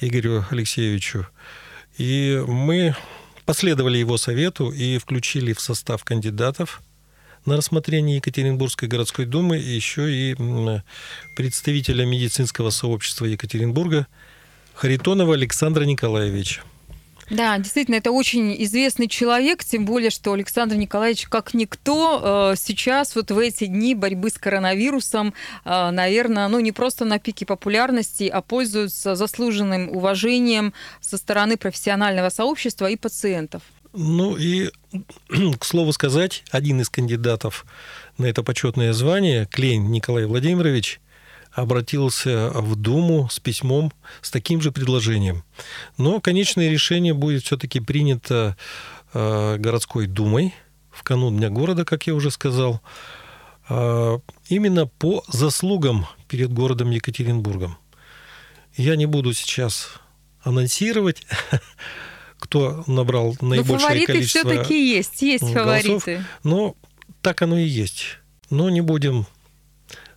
Игорю 0.00 0.44
Алексеевичу. 0.50 1.26
И 1.98 2.42
мы 2.46 2.94
последовали 3.44 3.98
его 3.98 4.18
совету 4.18 4.70
и 4.70 4.98
включили 4.98 5.52
в 5.52 5.60
состав 5.60 6.04
кандидатов– 6.04 6.80
на 7.44 7.56
рассмотрение 7.56 8.16
Екатеринбургской 8.16 8.88
городской 8.88 9.26
думы 9.26 9.56
еще 9.56 10.12
и 10.12 10.36
представителя 11.36 12.04
медицинского 12.04 12.70
сообщества 12.70 13.26
Екатеринбурга 13.26 14.06
Харитонова 14.74 15.34
Александра 15.34 15.84
Николаевича. 15.84 16.62
Да, 17.30 17.56
действительно, 17.56 17.94
это 17.94 18.10
очень 18.10 18.54
известный 18.64 19.08
человек, 19.08 19.64
тем 19.64 19.86
более, 19.86 20.10
что 20.10 20.34
Александр 20.34 20.76
Николаевич, 20.76 21.28
как 21.28 21.54
никто, 21.54 22.52
э, 22.52 22.56
сейчас 22.58 23.16
вот 23.16 23.30
в 23.30 23.38
эти 23.38 23.66
дни 23.66 23.94
борьбы 23.94 24.28
с 24.28 24.34
коронавирусом, 24.34 25.32
э, 25.64 25.90
наверное, 25.90 26.48
ну 26.48 26.60
не 26.60 26.72
просто 26.72 27.06
на 27.06 27.18
пике 27.18 27.46
популярности, 27.46 28.24
а 28.24 28.42
пользуется 28.42 29.14
заслуженным 29.14 29.88
уважением 29.88 30.74
со 31.00 31.16
стороны 31.16 31.56
профессионального 31.56 32.28
сообщества 32.28 32.90
и 32.90 32.96
пациентов. 32.96 33.62
Ну 33.92 34.36
и, 34.36 34.70
к 35.58 35.64
слову 35.64 35.92
сказать, 35.92 36.44
один 36.50 36.80
из 36.80 36.88
кандидатов 36.88 37.66
на 38.18 38.26
это 38.26 38.42
почетное 38.42 38.92
звание, 38.92 39.46
Клейн 39.46 39.90
Николай 39.90 40.24
Владимирович, 40.24 41.00
обратился 41.52 42.50
в 42.50 42.76
Думу 42.76 43.28
с 43.30 43.38
письмом 43.38 43.92
с 44.22 44.30
таким 44.30 44.62
же 44.62 44.72
предложением. 44.72 45.44
Но 45.98 46.20
конечное 46.20 46.70
решение 46.70 47.12
будет 47.12 47.44
все-таки 47.44 47.80
принято 47.80 48.56
э, 49.12 49.56
городской 49.58 50.06
думой 50.06 50.54
в 50.90 51.02
канун 51.02 51.36
Дня 51.36 51.50
города, 51.50 51.84
как 51.84 52.06
я 52.06 52.14
уже 52.14 52.30
сказал, 52.30 52.80
э, 53.68 54.18
именно 54.48 54.86
по 54.86 55.22
заслугам 55.28 56.06
перед 56.28 56.50
городом 56.50 56.90
Екатеринбургом. 56.90 57.76
Я 58.74 58.96
не 58.96 59.04
буду 59.04 59.34
сейчас 59.34 59.90
анонсировать 60.42 61.26
кто 62.42 62.82
набрал 62.88 63.36
наибольшее 63.40 63.72
но 63.72 63.78
фавориты 63.78 64.12
количество 64.14 64.40
все-таки 64.40 64.96
есть, 64.96 65.22
есть 65.22 65.44
голосов. 65.44 66.02
фавориты. 66.02 66.24
Но 66.42 66.74
так 67.20 67.40
оно 67.40 67.56
и 67.56 67.64
есть. 67.64 68.18
Но 68.50 68.68
не 68.68 68.80
будем 68.80 69.26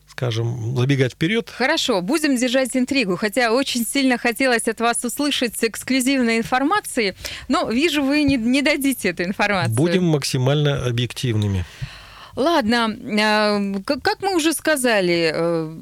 скажем, 0.08 0.78
забегать 0.78 1.12
вперед. 1.12 1.50
Хорошо, 1.50 2.02
будем 2.02 2.38
держать 2.38 2.70
интригу, 2.78 3.18
хотя 3.18 3.52
очень 3.52 3.86
сильно 3.86 4.18
хотелось 4.18 4.66
от 4.70 4.80
вас 4.80 5.04
услышать 5.04 5.62
эксклюзивной 5.62 6.38
информации, 6.38 7.16
но 7.50 7.70
вижу, 7.70 8.02
вы 8.02 8.24
не, 8.24 8.38
не 8.38 8.62
дадите 8.62 9.10
эту 9.10 9.24
информацию. 9.24 9.76
Будем 9.76 10.06
максимально 10.06 10.86
объективными. 10.86 11.66
Ладно, 12.38 12.90
э, 12.92 13.82
как 13.84 14.22
мы 14.22 14.38
уже 14.38 14.54
сказали, 14.54 15.32
э, 15.34 15.78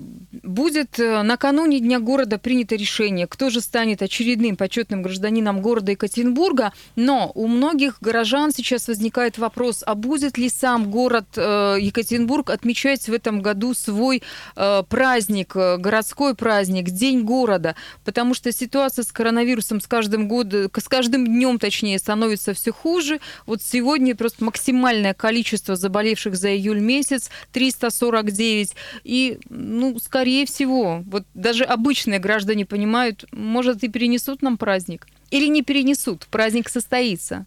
будет 0.53 0.99
э, 0.99 1.21
накануне 1.23 1.79
Дня 1.79 1.99
города 1.99 2.37
принято 2.37 2.75
решение, 2.75 3.27
кто 3.27 3.49
же 3.49 3.61
станет 3.61 4.01
очередным 4.01 4.55
почетным 4.55 5.01
гражданином 5.01 5.61
города 5.61 5.91
Екатеринбурга, 5.91 6.71
но 6.95 7.31
у 7.33 7.47
многих 7.47 7.97
горожан 8.01 8.51
сейчас 8.51 8.87
возникает 8.87 9.37
вопрос, 9.37 9.83
а 9.85 9.95
будет 9.95 10.37
ли 10.37 10.49
сам 10.49 10.91
город 10.91 11.25
Екатеринбург 11.35 12.49
отмечать 12.49 13.07
в 13.07 13.13
этом 13.13 13.41
году 13.41 13.73
свой 13.73 14.21
праздник, 14.55 15.55
городской 15.55 16.35
праздник, 16.35 16.89
День 16.89 17.23
города, 17.23 17.75
потому 18.05 18.33
что 18.33 18.51
ситуация 18.51 19.03
с 19.03 19.11
коронавирусом 19.11 19.81
с 19.81 19.87
каждым 19.87 20.27
годом, 20.27 20.69
с 20.75 20.87
каждым 20.87 21.25
днем, 21.25 21.59
точнее, 21.59 21.97
становится 21.99 22.53
все 22.53 22.71
хуже. 22.71 23.19
Вот 23.45 23.61
сегодня 23.61 24.15
просто 24.15 24.43
максимальное 24.43 25.13
количество 25.13 25.75
заболевших 25.75 26.35
за 26.35 26.55
июль 26.55 26.79
месяц 26.79 27.29
349. 27.51 28.75
И, 29.03 29.39
ну, 29.49 29.97
скорее 29.99 30.42
всего, 30.45 31.03
вот 31.05 31.23
даже 31.33 31.63
обычные 31.63 32.19
граждане 32.19 32.65
понимают, 32.65 33.25
может, 33.31 33.83
и 33.83 33.89
перенесут 33.89 34.41
нам 34.41 34.57
праздник. 34.57 35.07
Или 35.31 35.47
не 35.47 35.63
перенесут, 35.63 36.27
праздник 36.27 36.69
состоится. 36.69 37.45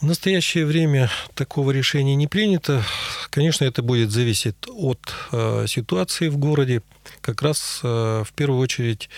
В 0.00 0.04
настоящее 0.04 0.66
время 0.66 1.10
такого 1.34 1.70
решения 1.70 2.14
не 2.16 2.26
принято. 2.26 2.82
Конечно, 3.30 3.64
это 3.64 3.82
будет 3.82 4.10
зависеть 4.10 4.56
от 4.68 5.00
э, 5.32 5.64
ситуации 5.66 6.28
в 6.28 6.36
городе, 6.36 6.82
как 7.22 7.40
раз 7.40 7.80
э, 7.82 8.22
в 8.26 8.32
первую 8.34 8.60
очередь 8.60 9.08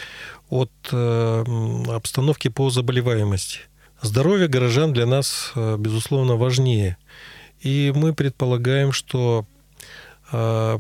от 0.51 0.71
э, 0.93 1.45
обстановки 1.89 2.49
по 2.49 2.71
заболеваемости. 2.71 3.61
Здоровье 4.03 4.47
горожан 4.47 4.93
для 4.93 5.07
нас, 5.07 5.51
э, 5.57 5.77
безусловно, 5.77 6.37
важнее. 6.37 6.97
И 7.61 7.93
мы 7.95 8.15
предполагаем, 8.15 8.93
что, 8.93 9.47
э, 10.31 10.79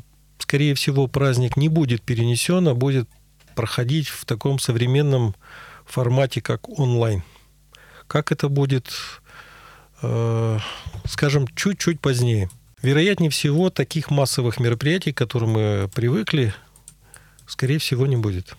скорее 0.48 0.74
всего, 0.74 1.08
праздник 1.08 1.58
не 1.58 1.68
будет 1.68 2.00
перенесен, 2.00 2.68
а 2.68 2.74
будет 2.74 3.06
проходить 3.54 4.08
в 4.08 4.24
таком 4.24 4.58
современном 4.58 5.34
формате, 5.84 6.40
как 6.40 6.70
онлайн. 6.70 7.22
Как 8.06 8.32
это 8.32 8.48
будет, 8.48 8.90
э, 10.00 10.58
скажем, 11.04 11.48
чуть-чуть 11.48 12.00
позднее. 12.00 12.48
Вероятнее 12.80 13.28
всего, 13.28 13.68
таких 13.68 14.10
массовых 14.10 14.58
мероприятий, 14.58 15.12
к 15.12 15.18
которым 15.18 15.50
мы 15.50 15.90
привыкли, 15.94 16.54
скорее 17.46 17.78
всего, 17.78 18.06
не 18.06 18.16
будет. 18.16 18.56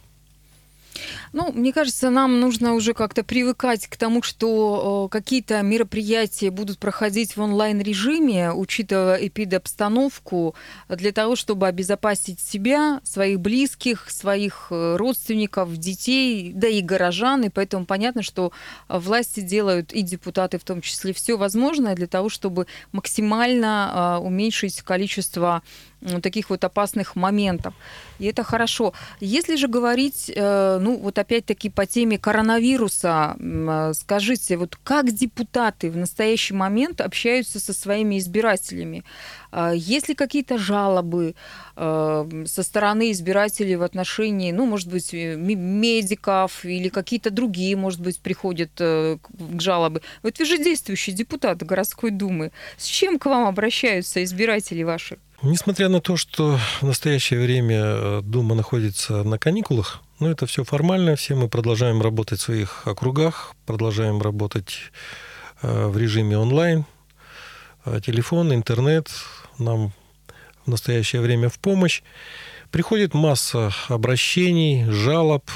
Ну, 1.34 1.52
мне 1.52 1.74
кажется, 1.74 2.10
нам 2.10 2.40
нужно 2.40 2.74
уже 2.74 2.94
как-то 2.94 3.24
привыкать 3.24 3.88
к 3.88 3.98
тому, 3.98 4.22
что 4.22 5.08
какие-то 5.12 5.62
мероприятия 5.62 6.52
будут 6.52 6.80
проходить 6.80 7.38
в 7.38 7.42
онлайн-режиме, 7.42 8.52
учитывая 8.54 9.16
эпидобстановку, 9.16 10.56
для 10.88 11.12
того, 11.12 11.36
чтобы 11.36 11.68
обезопасить 11.68 12.40
себя, 12.40 13.02
своих 13.04 13.40
близких, 13.40 14.10
своих 14.10 14.68
э, 14.72 14.96
родственников, 14.96 15.78
детей, 15.78 16.52
да 16.54 16.68
и 16.68 16.82
горожан. 16.82 17.44
И 17.44 17.50
поэтому 17.50 17.86
понятно, 17.86 18.24
что 18.24 18.52
власти 18.88 19.40
делают, 19.42 19.94
и 19.94 20.02
депутаты 20.02 20.58
в 20.58 20.64
том 20.64 20.82
числе, 20.82 21.14
все 21.14 21.38
возможное 21.38 21.96
для 21.96 22.08
того, 22.08 22.30
чтобы 22.30 22.68
максимально 22.92 24.20
уменьшить 24.22 24.82
количество 24.82 25.62
таких 26.22 26.50
вот 26.50 26.64
опасных 26.64 27.16
моментов. 27.16 27.74
И 28.20 28.26
это 28.26 28.44
хорошо. 28.44 28.94
Если 29.20 29.56
же 29.56 29.68
говорить, 29.68 30.32
э, 30.34 30.80
ну 30.82 30.98
вот 30.98 31.18
опять-таки 31.20 31.70
по 31.70 31.86
теме 31.86 32.18
коронавируса, 32.18 33.36
э, 33.40 33.94
скажите, 33.96 34.58
вот 34.58 34.78
как 34.84 35.12
депутаты 35.12 35.90
в 35.92 35.98
настоящий 35.98 36.54
момент 36.54 37.02
общаются 37.02 37.60
со 37.60 37.74
своими 37.74 38.18
избирателями? 38.18 39.04
А 39.52 39.74
есть 39.74 40.10
ли 40.10 40.16
какие-то 40.16 40.58
жалобы 40.58 41.36
э, 41.76 42.44
со 42.46 42.64
стороны 42.64 43.12
избирателей 43.12 43.76
в 43.76 43.84
отношении, 43.84 44.52
ну, 44.52 44.66
может 44.66 44.90
быть, 44.90 45.14
медиков 45.14 46.66
или 46.66 46.90
какие-то 46.90 47.32
другие, 47.32 47.76
может 47.76 48.02
быть, 48.02 48.20
приходят 48.20 48.72
к 48.76 49.20
жалобы? 49.60 50.02
Вот 50.24 50.40
вы 50.40 50.46
же 50.46 50.58
действующий 50.58 51.12
депутат 51.12 51.64
городской 51.64 52.12
думы. 52.12 52.52
С 52.78 52.86
чем 52.86 53.20
к 53.20 53.26
вам 53.26 53.48
обращаются 53.48 54.24
избиратели 54.24 54.84
ваши? 54.84 55.18
Несмотря 55.42 55.88
на 55.88 56.02
то, 56.02 56.18
что 56.18 56.60
в 56.82 56.86
настоящее 56.86 57.40
время 57.40 57.82
э, 57.82 58.22
Дума 58.24 58.56
находится 58.56 59.24
на 59.24 59.40
каникулах, 59.40 60.02
но 60.20 60.26
ну, 60.26 60.32
это 60.34 60.46
все 60.46 60.66
формально, 60.66 61.16
все 61.16 61.34
мы 61.34 61.48
продолжаем 61.48 62.02
работать 62.02 62.40
в 62.40 62.44
своих 62.44 62.86
округах, 62.86 63.56
продолжаем 63.66 64.22
работать 64.22 64.76
э, 65.62 65.88
в 65.88 65.98
режиме 65.98 66.38
онлайн, 66.38 66.86
э, 67.86 68.02
телефон, 68.06 68.54
интернет 68.54 69.08
нам 69.60 69.92
в 70.66 70.70
настоящее 70.70 71.22
время 71.22 71.50
в 71.50 71.60
помощь. 71.60 72.02
Приходит 72.72 73.14
масса 73.14 73.72
обращений, 73.88 74.86
жалоб 74.90 75.50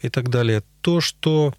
и 0.00 0.08
так 0.08 0.28
далее. 0.28 0.62
То, 0.80 1.00
что 1.00 1.54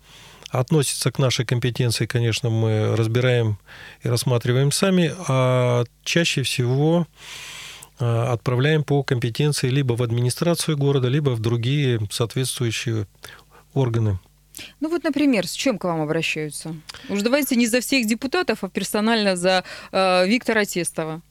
относится 0.49 1.11
к 1.11 1.19
нашей 1.19 1.45
компетенции, 1.45 2.05
конечно, 2.05 2.49
мы 2.49 2.95
разбираем 2.95 3.57
и 4.01 4.07
рассматриваем 4.07 4.71
сами, 4.71 5.13
а 5.27 5.83
чаще 6.03 6.43
всего 6.43 7.07
а, 7.99 8.33
отправляем 8.33 8.83
по 8.83 9.03
компетенции 9.03 9.69
либо 9.69 9.93
в 9.93 10.01
администрацию 10.01 10.77
города, 10.77 11.07
либо 11.07 11.31
в 11.31 11.39
другие 11.39 11.99
соответствующие 12.09 13.07
органы. 13.73 14.19
Ну 14.79 14.89
вот, 14.89 15.03
например, 15.03 15.47
с 15.47 15.51
чем 15.51 15.77
к 15.77 15.85
вам 15.85 16.01
обращаются? 16.01 16.75
Уж 17.07 17.21
давайте 17.21 17.55
не 17.55 17.67
за 17.67 17.79
всех 17.79 18.07
депутатов, 18.07 18.63
а 18.63 18.69
персонально 18.69 19.35
за 19.35 19.63
э, 19.91 20.27
Виктора 20.27 20.65
Тестова. 20.65 21.21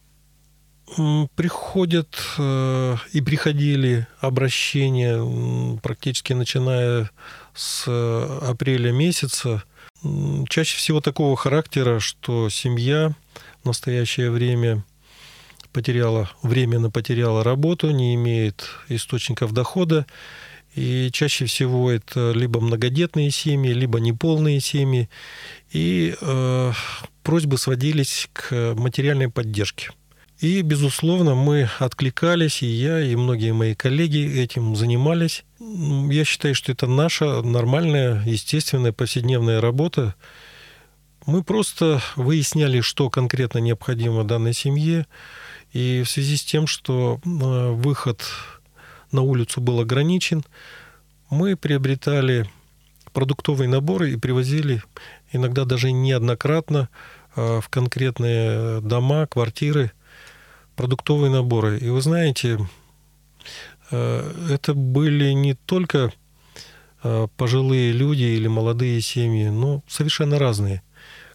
Приходят 1.34 2.16
э, 2.38 2.96
и 3.12 3.20
приходили 3.20 4.06
обращения 4.20 5.78
практически 5.80 6.32
начиная 6.32 7.10
с 7.54 7.84
э, 7.86 8.38
апреля 8.42 8.90
месяца. 8.92 9.62
Чаще 10.48 10.76
всего 10.76 11.00
такого 11.00 11.36
характера, 11.36 11.98
что 12.00 12.48
семья 12.48 13.14
в 13.62 13.66
настоящее 13.66 14.30
время 14.30 14.84
потеряла, 15.72 16.30
временно 16.42 16.90
потеряла 16.90 17.44
работу, 17.44 17.90
не 17.90 18.14
имеет 18.14 18.68
источников 18.88 19.52
дохода. 19.52 20.06
И 20.74 21.10
чаще 21.12 21.46
всего 21.46 21.90
это 21.90 22.32
либо 22.32 22.60
многодетные 22.60 23.30
семьи, 23.30 23.72
либо 23.72 24.00
неполные 24.00 24.60
семьи. 24.60 25.08
И 25.72 26.14
э, 26.20 26.72
просьбы 27.22 27.58
сводились 27.58 28.28
к 28.32 28.74
материальной 28.74 29.28
поддержке. 29.28 29.90
И, 30.40 30.62
безусловно, 30.62 31.34
мы 31.34 31.68
откликались, 31.80 32.62
и 32.62 32.66
я, 32.66 33.00
и 33.00 33.16
многие 33.16 33.52
мои 33.52 33.74
коллеги 33.74 34.40
этим 34.40 34.76
занимались. 34.76 35.44
Я 35.58 36.24
считаю, 36.24 36.54
что 36.54 36.70
это 36.70 36.86
наша 36.86 37.42
нормальная, 37.42 38.22
естественная 38.24 38.92
повседневная 38.92 39.60
работа. 39.60 40.14
Мы 41.26 41.42
просто 41.42 42.00
выясняли, 42.14 42.82
что 42.82 43.10
конкретно 43.10 43.58
необходимо 43.58 44.22
данной 44.22 44.52
семье. 44.52 45.06
И 45.72 46.02
в 46.06 46.10
связи 46.10 46.36
с 46.36 46.44
тем, 46.44 46.68
что 46.68 47.20
э, 47.24 47.28
выход 47.72 48.22
на 49.10 49.22
улицу 49.22 49.60
был 49.60 49.80
ограничен, 49.80 50.44
мы 51.30 51.56
приобретали 51.56 52.48
продуктовые 53.12 53.68
наборы 53.68 54.12
и 54.12 54.16
привозили 54.16 54.82
иногда 55.32 55.64
даже 55.64 55.90
неоднократно 55.90 56.88
э, 57.34 57.60
в 57.60 57.68
конкретные 57.68 58.80
дома, 58.80 59.26
квартиры 59.26 59.90
продуктовые 60.78 61.28
наборы. 61.28 61.76
И 61.78 61.88
вы 61.88 62.00
знаете, 62.00 62.58
э, 63.90 64.32
это 64.48 64.74
были 64.74 65.32
не 65.32 65.54
только 65.54 66.12
э, 67.02 67.26
пожилые 67.36 67.90
люди 67.90 68.22
или 68.22 68.46
молодые 68.46 69.00
семьи, 69.00 69.48
но 69.48 69.82
совершенно 69.88 70.38
разные. 70.38 70.82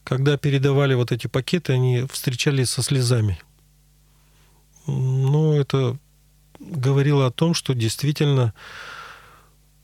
Когда 0.05 0.37
передавали 0.37 0.93
вот 0.93 1.11
эти 1.11 1.27
пакеты, 1.27 1.73
они 1.73 2.05
встречались 2.09 2.69
со 2.69 2.81
слезами. 2.81 3.37
Ну, 4.87 5.53
это 5.53 5.97
говорило 6.59 7.27
о 7.27 7.31
том, 7.31 7.53
что 7.53 7.73
действительно 7.73 8.53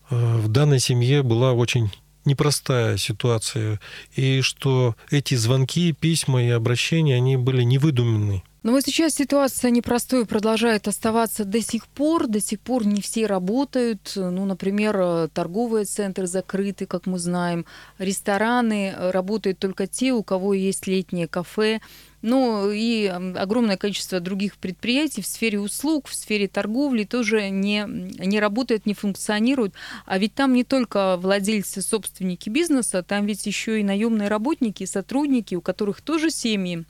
э, 0.10 0.38
в 0.38 0.48
данной 0.48 0.80
семье 0.80 1.22
была 1.22 1.52
очень 1.52 1.91
непростая 2.24 2.95
ситуация, 2.95 3.82
и 4.15 4.39
что 4.39 4.95
эти 5.12 5.36
звонки, 5.36 5.91
письма 5.91 6.43
и 6.43 6.50
обращения, 6.50 7.17
они 7.17 7.36
были 7.36 7.63
невыдуманные. 7.63 8.43
Но 8.62 8.74
вот 8.74 8.84
сейчас 8.84 9.13
ситуация 9.13 9.72
непростой 9.72 10.26
продолжает 10.26 10.89
оставаться 10.89 11.45
до 11.45 11.62
сих 11.62 11.88
пор. 11.88 12.28
До 12.28 12.41
сих 12.41 12.60
пор 12.60 12.86
не 12.86 13.02
все 13.02 13.26
работают. 13.26 14.12
Ну, 14.15 14.43
например, 14.45 15.30
торговые 15.30 15.86
центры 15.86 16.28
закрыты, 16.28 16.86
как 16.86 17.06
мы 17.06 17.19
знаем. 17.19 17.65
Рестораны 18.00 18.89
э, 18.89 19.12
работают 19.12 19.60
только 19.60 19.88
те, 19.88 20.12
у 20.12 20.24
кого 20.24 20.54
есть 20.54 20.88
летнее 20.88 21.30
кафе. 21.30 21.80
Ну 22.22 22.69
и 22.69 23.06
огромное 23.06 23.78
количество 23.78 24.19
других 24.19 24.58
предприятий 24.58 25.22
в 25.22 25.26
сфере 25.26 25.62
услуг, 25.62 26.10
в 26.10 26.13
сфере 26.13 26.50
торговли 26.50 27.06
тоже 27.06 27.50
не, 27.50 27.86
не 27.88 28.41
работает, 28.41 28.86
не 28.86 28.93
функционирует. 28.93 29.74
А 30.06 30.17
ведь 30.17 30.34
там 30.34 30.52
не 30.52 30.65
только 30.65 31.15
владельцы, 31.15 31.82
собственники 31.82 32.50
бизнеса, 32.50 33.04
там 33.04 33.26
ведь 33.26 33.45
еще 33.45 33.80
и 33.80 33.86
наемные 33.86 34.28
работники, 34.28 34.84
сотрудники, 34.84 35.56
у 35.56 35.62
которых 35.62 36.02
тоже 36.02 36.30
семьи 36.30 36.86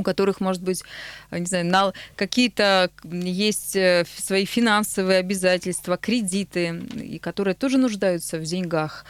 у 0.00 0.02
которых, 0.02 0.40
может 0.40 0.62
быть, 0.62 0.82
не 1.30 1.46
знаю, 1.46 1.92
какие-то 2.16 2.90
есть 3.04 3.76
э, 3.76 4.04
свои 4.16 4.44
финансовые 4.44 5.18
обязательства, 5.18 5.96
кредиты, 5.96 6.82
и 6.94 7.18
которые 7.18 7.54
тоже 7.54 7.78
нуждаются 7.78 8.38
в 8.38 8.42
деньгах. 8.42 9.04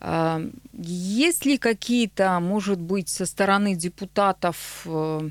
А, 0.00 0.42
есть 0.72 1.46
ли 1.46 1.58
какие-то, 1.58 2.38
может 2.40 2.78
быть, 2.78 3.08
со 3.08 3.26
стороны 3.26 3.74
депутатов 3.74 4.82
э, 4.84 5.30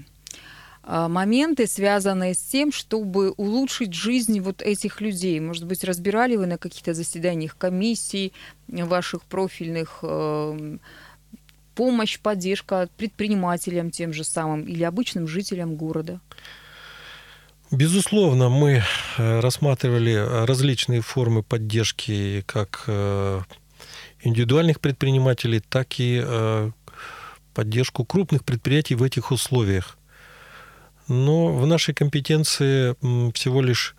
а, 0.83 1.07
моменты, 1.07 1.67
связанные 1.67 2.33
с 2.33 2.41
тем, 2.41 2.71
чтобы 2.71 3.31
улучшить 3.31 3.93
жизнь 3.93 4.39
вот 4.39 4.61
этих 4.61 5.01
людей? 5.01 5.39
Может 5.39 5.65
быть, 5.65 5.83
разбирали 5.83 6.35
вы 6.35 6.47
на 6.47 6.57
каких-то 6.57 6.93
заседаниях 6.93 7.57
комиссий 7.57 8.33
ваших 8.67 9.23
профильных 9.23 9.99
э, 10.01 10.77
помощь, 11.75 12.19
поддержка 12.19 12.89
предпринимателям 12.97 13.91
тем 13.91 14.13
же 14.13 14.23
самым 14.23 14.63
или 14.63 14.83
обычным 14.83 15.27
жителям 15.27 15.75
города? 15.75 16.19
Безусловно, 17.71 18.49
мы 18.49 18.83
э, 19.17 19.39
рассматривали 19.39 20.45
различные 20.45 21.01
формы 21.01 21.43
поддержки 21.43 22.43
как 22.45 22.83
э, 22.87 23.41
индивидуальных 24.21 24.79
предпринимателей, 24.79 25.59
так 25.59 25.99
и 25.99 26.21
э, 26.23 26.71
поддержку 27.53 28.05
крупных 28.05 28.45
предприятий 28.45 28.95
в 28.95 29.03
этих 29.03 29.31
условиях. 29.31 29.97
Но 31.07 31.53
в 31.53 31.67
нашей 31.67 31.93
компетенции 31.93 32.95
всего 33.33 33.61
лишь 33.61 33.95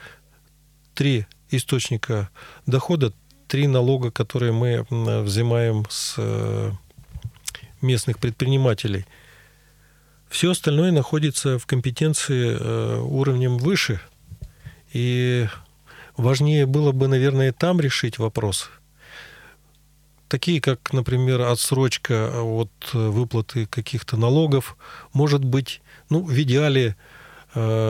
три 0.94 1.26
источника 1.50 2.30
дохода, 2.66 3.12
три 3.48 3.66
налога, 3.66 4.10
которые 4.10 4.52
мы 4.52 4.86
взимаем 4.90 5.84
с 5.88 6.14
э, 6.18 6.72
местных 7.86 8.18
предпринимателей. 8.18 9.06
Все 10.28 10.50
остальное 10.50 10.90
находится 10.90 11.58
в 11.58 11.66
компетенции 11.66 12.56
э, 12.58 12.98
уровнем 13.00 13.58
выше. 13.58 14.00
И 14.92 15.46
важнее 16.16 16.66
было 16.66 16.92
бы, 16.92 17.08
наверное, 17.08 17.52
там 17.52 17.80
решить 17.80 18.18
вопрос. 18.18 18.70
Такие, 20.28 20.60
как, 20.60 20.92
например, 20.92 21.42
отсрочка 21.42 22.42
от 22.42 22.70
выплаты 22.92 23.66
каких-то 23.66 24.16
налогов, 24.16 24.76
может 25.12 25.44
быть, 25.44 25.80
ну, 26.10 26.22
в 26.22 26.36
идеале 26.42 26.96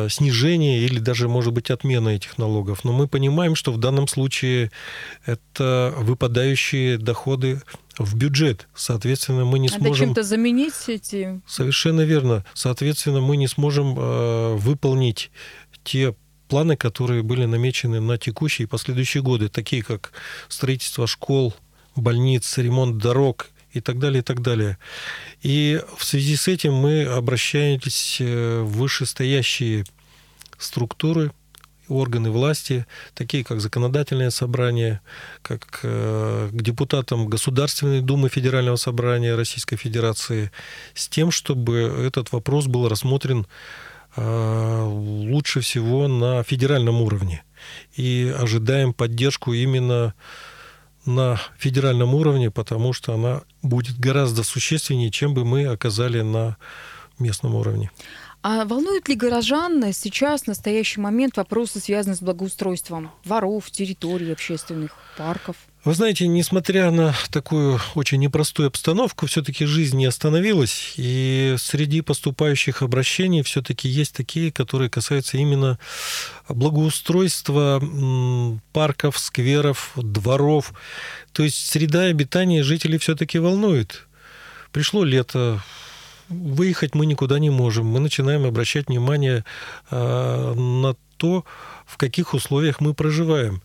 снижение 0.09 0.81
или 0.81 1.01
даже, 1.01 1.29
может 1.29 1.53
быть, 1.53 1.71
отмена 1.71 2.11
этих 2.11 2.39
налогов. 2.39 2.85
Но 2.85 2.93
мы 2.93 3.09
понимаем, 3.09 3.55
что 3.57 3.73
в 3.73 3.79
данном 3.79 4.07
случае 4.07 4.71
это 5.25 5.93
выпадающие 5.97 6.99
доходы 6.99 7.61
в 7.99 8.15
бюджет. 8.15 8.69
Соответственно, 8.75 9.45
мы 9.45 9.59
не 9.59 9.69
Надо 9.69 9.85
сможем... 9.85 10.07
чем-то 10.07 10.23
заменить 10.23 10.89
эти... 10.89 11.41
Совершенно 11.47 12.03
верно. 12.03 12.45
Соответственно, 12.55 13.21
мы 13.21 13.37
не 13.37 13.49
сможем 13.49 13.99
э, 13.99 14.55
выполнить 14.55 15.31
те 15.83 16.15
планы, 16.49 16.77
которые 16.77 17.23
были 17.23 17.45
намечены 17.45 18.01
на 18.01 18.19
текущие 18.19 18.67
и 18.67 18.69
последующие 18.69 19.23
годы, 19.23 19.49
такие 19.49 19.83
как 19.83 20.13
строительство 20.49 21.07
школ, 21.07 21.55
больниц, 21.97 22.59
ремонт 22.59 22.99
дорог 22.99 23.49
и 23.77 23.81
так 23.81 23.99
далее, 23.99 24.21
и 24.21 24.23
так 24.23 24.43
далее. 24.43 24.79
И 25.43 25.81
в 25.97 26.05
связи 26.05 26.37
с 26.37 26.49
этим 26.49 26.75
мы 26.75 27.05
обращаемся 27.05 28.25
в 28.63 28.79
вышестоящие 28.79 29.85
структуры, 30.59 31.33
органы 31.89 32.31
власти, 32.31 32.87
такие 33.15 33.45
как 33.45 33.61
законодательное 33.61 34.31
собрание, 34.31 35.01
как 35.43 35.81
э, 35.83 36.51
к 36.53 36.63
депутатам 36.63 37.27
Государственной 37.27 38.01
Думы 38.01 38.29
Федерального 38.29 38.77
собрания 38.77 39.37
Российской 39.37 39.77
Федерации, 39.77 40.51
с 40.95 41.09
тем, 41.09 41.31
чтобы 41.31 41.75
этот 42.07 42.33
вопрос 42.33 42.67
был 42.67 42.89
рассмотрен 42.89 43.47
э, 44.17 44.85
лучше 44.85 45.61
всего 45.61 46.09
на 46.09 46.43
федеральном 46.43 47.01
уровне. 47.03 47.45
И 47.95 48.35
ожидаем 48.37 48.93
поддержку 48.93 49.53
именно 49.53 50.15
на 51.07 51.41
федеральном 51.59 52.15
уровне, 52.15 52.51
потому 52.51 52.93
что 52.93 53.15
она 53.15 53.43
будет 53.63 53.99
гораздо 53.99 54.43
существеннее, 54.43 55.11
чем 55.11 55.35
бы 55.35 55.45
мы 55.45 55.67
оказали 55.67 56.21
на 56.21 56.57
местном 57.19 57.55
уровне. 57.55 57.91
А 58.43 58.65
волнует 58.65 59.09
ли 59.09 59.17
горожан 59.17 59.93
сейчас, 59.93 60.43
в 60.43 60.47
настоящий 60.47 61.01
момент, 61.01 61.37
вопросы, 61.37 61.81
связанные 61.81 62.17
с 62.17 62.23
благоустройством 62.23 63.11
дворов, 63.25 63.71
территорий, 63.71 64.31
общественных 64.31 64.93
парков? 65.17 65.57
Вы 65.87 65.95
знаете, 65.95 66.27
несмотря 66.27 66.91
на 66.91 67.15
такую 67.31 67.79
очень 67.95 68.19
непростую 68.19 68.67
обстановку, 68.67 69.29
все-таки 69.29 69.67
жизнь 69.67 69.97
не 69.97 70.07
остановилась, 70.07 70.95
и 70.97 71.55
среди 71.59 72.01
поступающих 72.01 72.83
обращений 72.83 73.45
все-таки 73.45 73.89
есть 73.89 74.13
такие, 74.13 74.51
которые 74.51 74.91
касаются 74.91 75.39
именно 75.39 75.79
благоустройства 76.49 77.81
парков, 78.73 79.17
скверов, 79.17 79.93
дворов. 79.95 80.73
То 81.33 81.45
есть 81.45 81.71
среда 81.71 82.07
обитания 82.07 82.65
жителей 82.65 82.99
все-таки 82.99 83.39
волнует. 83.39 84.09
Пришло 84.73 85.05
лето, 85.05 85.63
выехать 86.29 86.97
мы 86.97 87.07
никуда 87.07 87.39
не 87.39 87.51
можем. 87.51 87.87
Мы 87.87 88.01
начинаем 88.01 88.45
обращать 88.45 88.89
внимание 88.89 89.45
а, 89.89 90.53
на 90.53 90.97
то, 91.17 91.45
в 91.87 91.97
каких 91.97 92.35
условиях 92.35 92.81
мы 92.81 92.93
проживаем. 92.93 93.63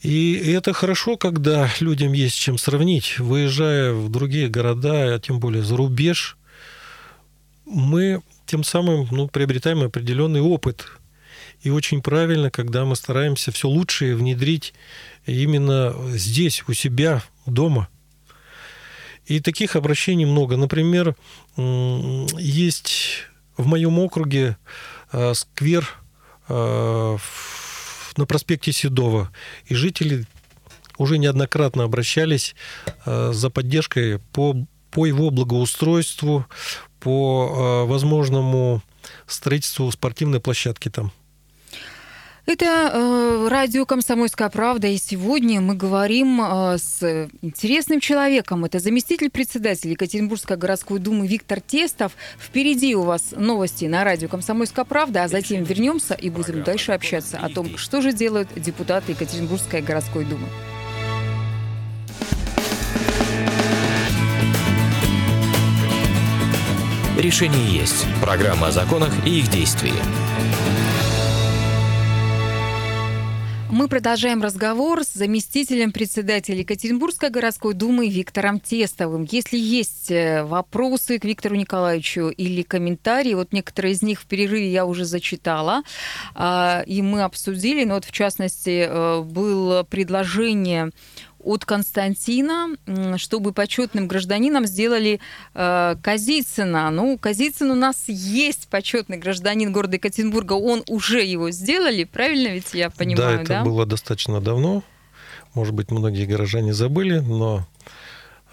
И 0.00 0.34
это 0.34 0.72
хорошо, 0.72 1.16
когда 1.16 1.68
людям 1.80 2.12
есть 2.12 2.36
чем 2.36 2.56
сравнить. 2.56 3.18
Выезжая 3.18 3.92
в 3.92 4.08
другие 4.08 4.48
города, 4.48 5.14
а 5.14 5.18
тем 5.18 5.40
более 5.40 5.62
за 5.62 5.76
рубеж, 5.76 6.38
мы 7.66 8.22
тем 8.46 8.64
самым 8.64 9.06
ну, 9.10 9.28
приобретаем 9.28 9.82
определенный 9.82 10.40
опыт. 10.40 10.86
И 11.62 11.68
очень 11.68 12.00
правильно, 12.00 12.50
когда 12.50 12.86
мы 12.86 12.96
стараемся 12.96 13.52
все 13.52 13.68
лучшее 13.68 14.16
внедрить 14.16 14.72
именно 15.26 15.94
здесь, 16.12 16.64
у 16.66 16.72
себя, 16.72 17.22
дома. 17.44 17.88
И 19.26 19.40
таких 19.40 19.76
обращений 19.76 20.24
много. 20.24 20.56
Например, 20.56 21.14
есть 21.56 23.26
в 23.58 23.66
моем 23.66 23.98
округе 23.98 24.56
а, 25.12 25.34
сквер 25.34 25.86
а, 26.48 27.18
в 27.18 27.69
на 28.20 28.26
проспекте 28.26 28.72
Седова. 28.72 29.30
И 29.66 29.74
жители 29.74 30.26
уже 30.98 31.18
неоднократно 31.18 31.84
обращались 31.84 32.54
э, 33.06 33.32
за 33.32 33.50
поддержкой 33.50 34.20
по, 34.32 34.54
по 34.90 35.06
его 35.06 35.30
благоустройству, 35.30 36.46
по 37.00 37.84
э, 37.86 37.88
возможному 37.88 38.82
строительству 39.26 39.90
спортивной 39.90 40.40
площадки 40.40 40.90
там. 40.90 41.12
Это 42.46 42.90
э, 42.92 43.48
радио 43.48 43.84
«Комсомольская 43.84 44.48
правда», 44.48 44.88
и 44.88 44.96
сегодня 44.96 45.60
мы 45.60 45.74
говорим 45.74 46.40
э, 46.40 46.78
с 46.78 47.28
интересным 47.42 48.00
человеком. 48.00 48.64
Это 48.64 48.78
заместитель 48.78 49.30
председателя 49.30 49.92
Екатеринбургской 49.92 50.56
городской 50.56 50.98
думы 50.98 51.26
Виктор 51.26 51.60
Тестов. 51.60 52.12
Впереди 52.38 52.94
у 52.94 53.02
вас 53.02 53.34
новости 53.36 53.84
на 53.84 54.04
радио 54.04 54.28
«Комсомольская 54.28 54.84
правда», 54.84 55.24
а 55.24 55.28
затем 55.28 55.64
вернемся 55.64 56.14
и 56.14 56.30
будем 56.30 56.62
дальше 56.62 56.92
общаться 56.92 57.38
о 57.38 57.50
том, 57.50 57.76
что 57.76 58.00
же 58.00 58.12
делают 58.12 58.48
депутаты 58.56 59.12
Екатеринбургской 59.12 59.82
городской 59.82 60.24
думы. 60.24 60.46
Решение 67.18 67.66
есть. 67.66 68.06
Программа 68.22 68.68
о 68.68 68.72
законах 68.72 69.12
и 69.26 69.40
их 69.40 69.50
действии. 69.50 69.92
Мы 73.80 73.88
продолжаем 73.88 74.42
разговор 74.42 75.04
с 75.04 75.14
заместителем 75.14 75.90
председателя 75.90 76.58
Екатеринбургской 76.58 77.30
городской 77.30 77.72
думы 77.72 78.10
Виктором 78.10 78.60
Тестовым. 78.60 79.26
Если 79.30 79.56
есть 79.56 80.10
э, 80.10 80.44
вопросы 80.44 81.18
к 81.18 81.24
Виктору 81.24 81.56
Николаевичу 81.56 82.28
или 82.28 82.60
комментарии, 82.60 83.32
вот 83.32 83.54
некоторые 83.54 83.92
из 83.92 84.02
них 84.02 84.20
в 84.20 84.26
перерыве 84.26 84.70
я 84.70 84.84
уже 84.84 85.06
зачитала, 85.06 85.82
а, 86.34 86.82
и 86.86 87.00
мы 87.00 87.22
обсудили, 87.22 87.84
но 87.84 87.94
вот 87.94 88.04
в 88.04 88.12
частности 88.12 88.84
э, 88.86 89.22
было 89.22 89.82
предложение 89.84 90.90
от 91.42 91.64
Константина, 91.64 92.76
чтобы 93.16 93.52
почетным 93.52 94.08
гражданином 94.08 94.66
сделали 94.66 95.20
э, 95.54 95.96
Казицына. 96.02 96.90
Ну, 96.90 97.18
Казицын 97.18 97.70
у 97.70 97.74
нас 97.74 98.04
есть 98.08 98.68
почетный 98.68 99.18
гражданин 99.18 99.72
города 99.72 99.96
Екатеринбурга, 99.96 100.54
он 100.54 100.82
уже 100.88 101.22
его 101.24 101.50
сделали, 101.50 102.04
правильно 102.04 102.48
ведь 102.48 102.74
я 102.74 102.90
понимаю, 102.90 103.38
да? 103.38 103.42
это 103.42 103.48
да? 103.48 103.64
было 103.64 103.86
достаточно 103.86 104.40
давно. 104.40 104.82
Может 105.54 105.74
быть, 105.74 105.90
многие 105.90 106.26
горожане 106.26 106.72
забыли, 106.72 107.18
но 107.18 107.66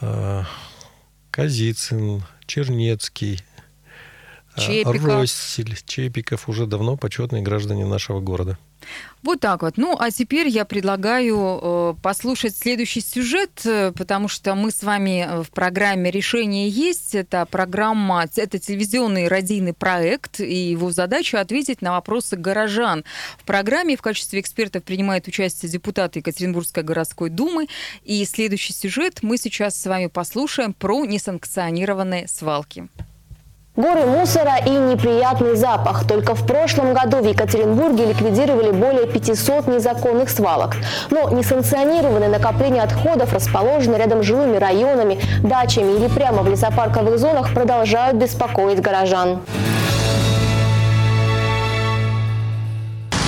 э, 0.02 0.43
Казицын, 1.32 2.23
Чернецкий, 2.47 3.43
Чепиков. 4.58 5.06
Россель, 5.06 5.78
Чепиков 5.86 6.50
уже 6.50 6.65
давно 6.65 6.98
почетные 6.98 7.41
граждане 7.41 7.86
нашего 7.86 8.20
города. 8.20 8.58
Вот 9.24 9.39
так 9.39 9.63
вот. 9.63 9.78
Ну, 9.78 9.98
а 10.00 10.12
теперь 10.12 10.48
я 10.48 10.63
предлагаю 10.63 11.60
э, 11.62 11.93
послушать 12.02 12.56
следующий 12.56 13.02
сюжет, 13.02 13.62
э, 13.65 13.91
потому 13.91 14.28
что 14.28 14.56
мы 14.56 14.72
с 14.72 14.84
вами 14.84 15.28
э, 15.28 15.43
в 15.43 15.50
программе 15.50 16.12
«Решение 16.12 16.70
есть». 16.70 17.15
Это 17.15 17.46
программа, 17.46 18.28
это 18.36 18.60
телевизионный 18.60 19.28
радийный 19.28 19.74
проект, 19.74 20.39
и 20.39 20.70
его 20.70 20.91
задача 20.91 21.41
ответить 21.41 21.82
на 21.82 21.91
вопросы 21.91 22.38
горожан. 22.38 23.04
В 23.38 23.43
программе 23.43 23.98
в 23.98 24.02
качестве 24.02 24.39
экспертов 24.39 24.84
принимают 24.84 25.28
участие 25.28 25.70
депутаты 25.70 26.20
Екатеринбургской 26.20 26.84
городской 26.84 27.30
думы. 27.30 27.67
И 28.04 28.24
следующий 28.24 28.74
сюжет 28.74 29.24
мы 29.24 29.38
сейчас 29.38 29.82
с 29.82 29.86
вами 29.86 30.08
послушаем 30.08 30.74
про 30.74 31.04
несанкционированные 31.06 32.28
свалки. 32.28 32.88
Горы 33.77 34.07
мусора 34.07 34.55
и 34.65 34.71
неприятный 34.71 35.55
запах. 35.55 36.07
Только 36.07 36.33
в 36.33 36.47
прошлом 36.47 36.95
году 36.95 37.17
в 37.17 37.27
Екатеринбурге 37.27 38.07
ликвидировали 38.07 38.71
более 38.71 39.05
500 39.05 39.67
незаконных 39.67 40.31
свалок. 40.31 40.77
Но 41.11 41.29
несанкционированные 41.29 42.27
накопления 42.27 42.81
отходов, 42.81 43.31
расположенные 43.33 43.99
рядом 43.99 44.23
с 44.23 44.25
жилыми 44.25 44.57
районами, 44.57 45.19
дачами 45.43 45.91
или 45.91 46.07
прямо 46.07 46.41
в 46.41 46.49
лесопарковых 46.49 47.19
зонах, 47.19 47.53
продолжают 47.53 48.17
беспокоить 48.17 48.81
горожан. 48.81 49.41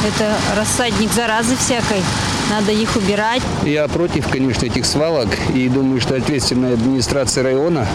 Это 0.03 0.33
рассадник 0.57 1.11
заразы 1.11 1.55
всякой. 1.57 2.01
Надо 2.49 2.71
их 2.71 2.95
убирать. 2.95 3.43
Я 3.65 3.87
против, 3.87 4.27
конечно, 4.27 4.65
этих 4.65 4.87
свалок. 4.87 5.29
И 5.53 5.69
думаю, 5.69 6.01
что 6.01 6.15
ответственная 6.15 6.73
администрация 6.73 7.43
района 7.43 7.85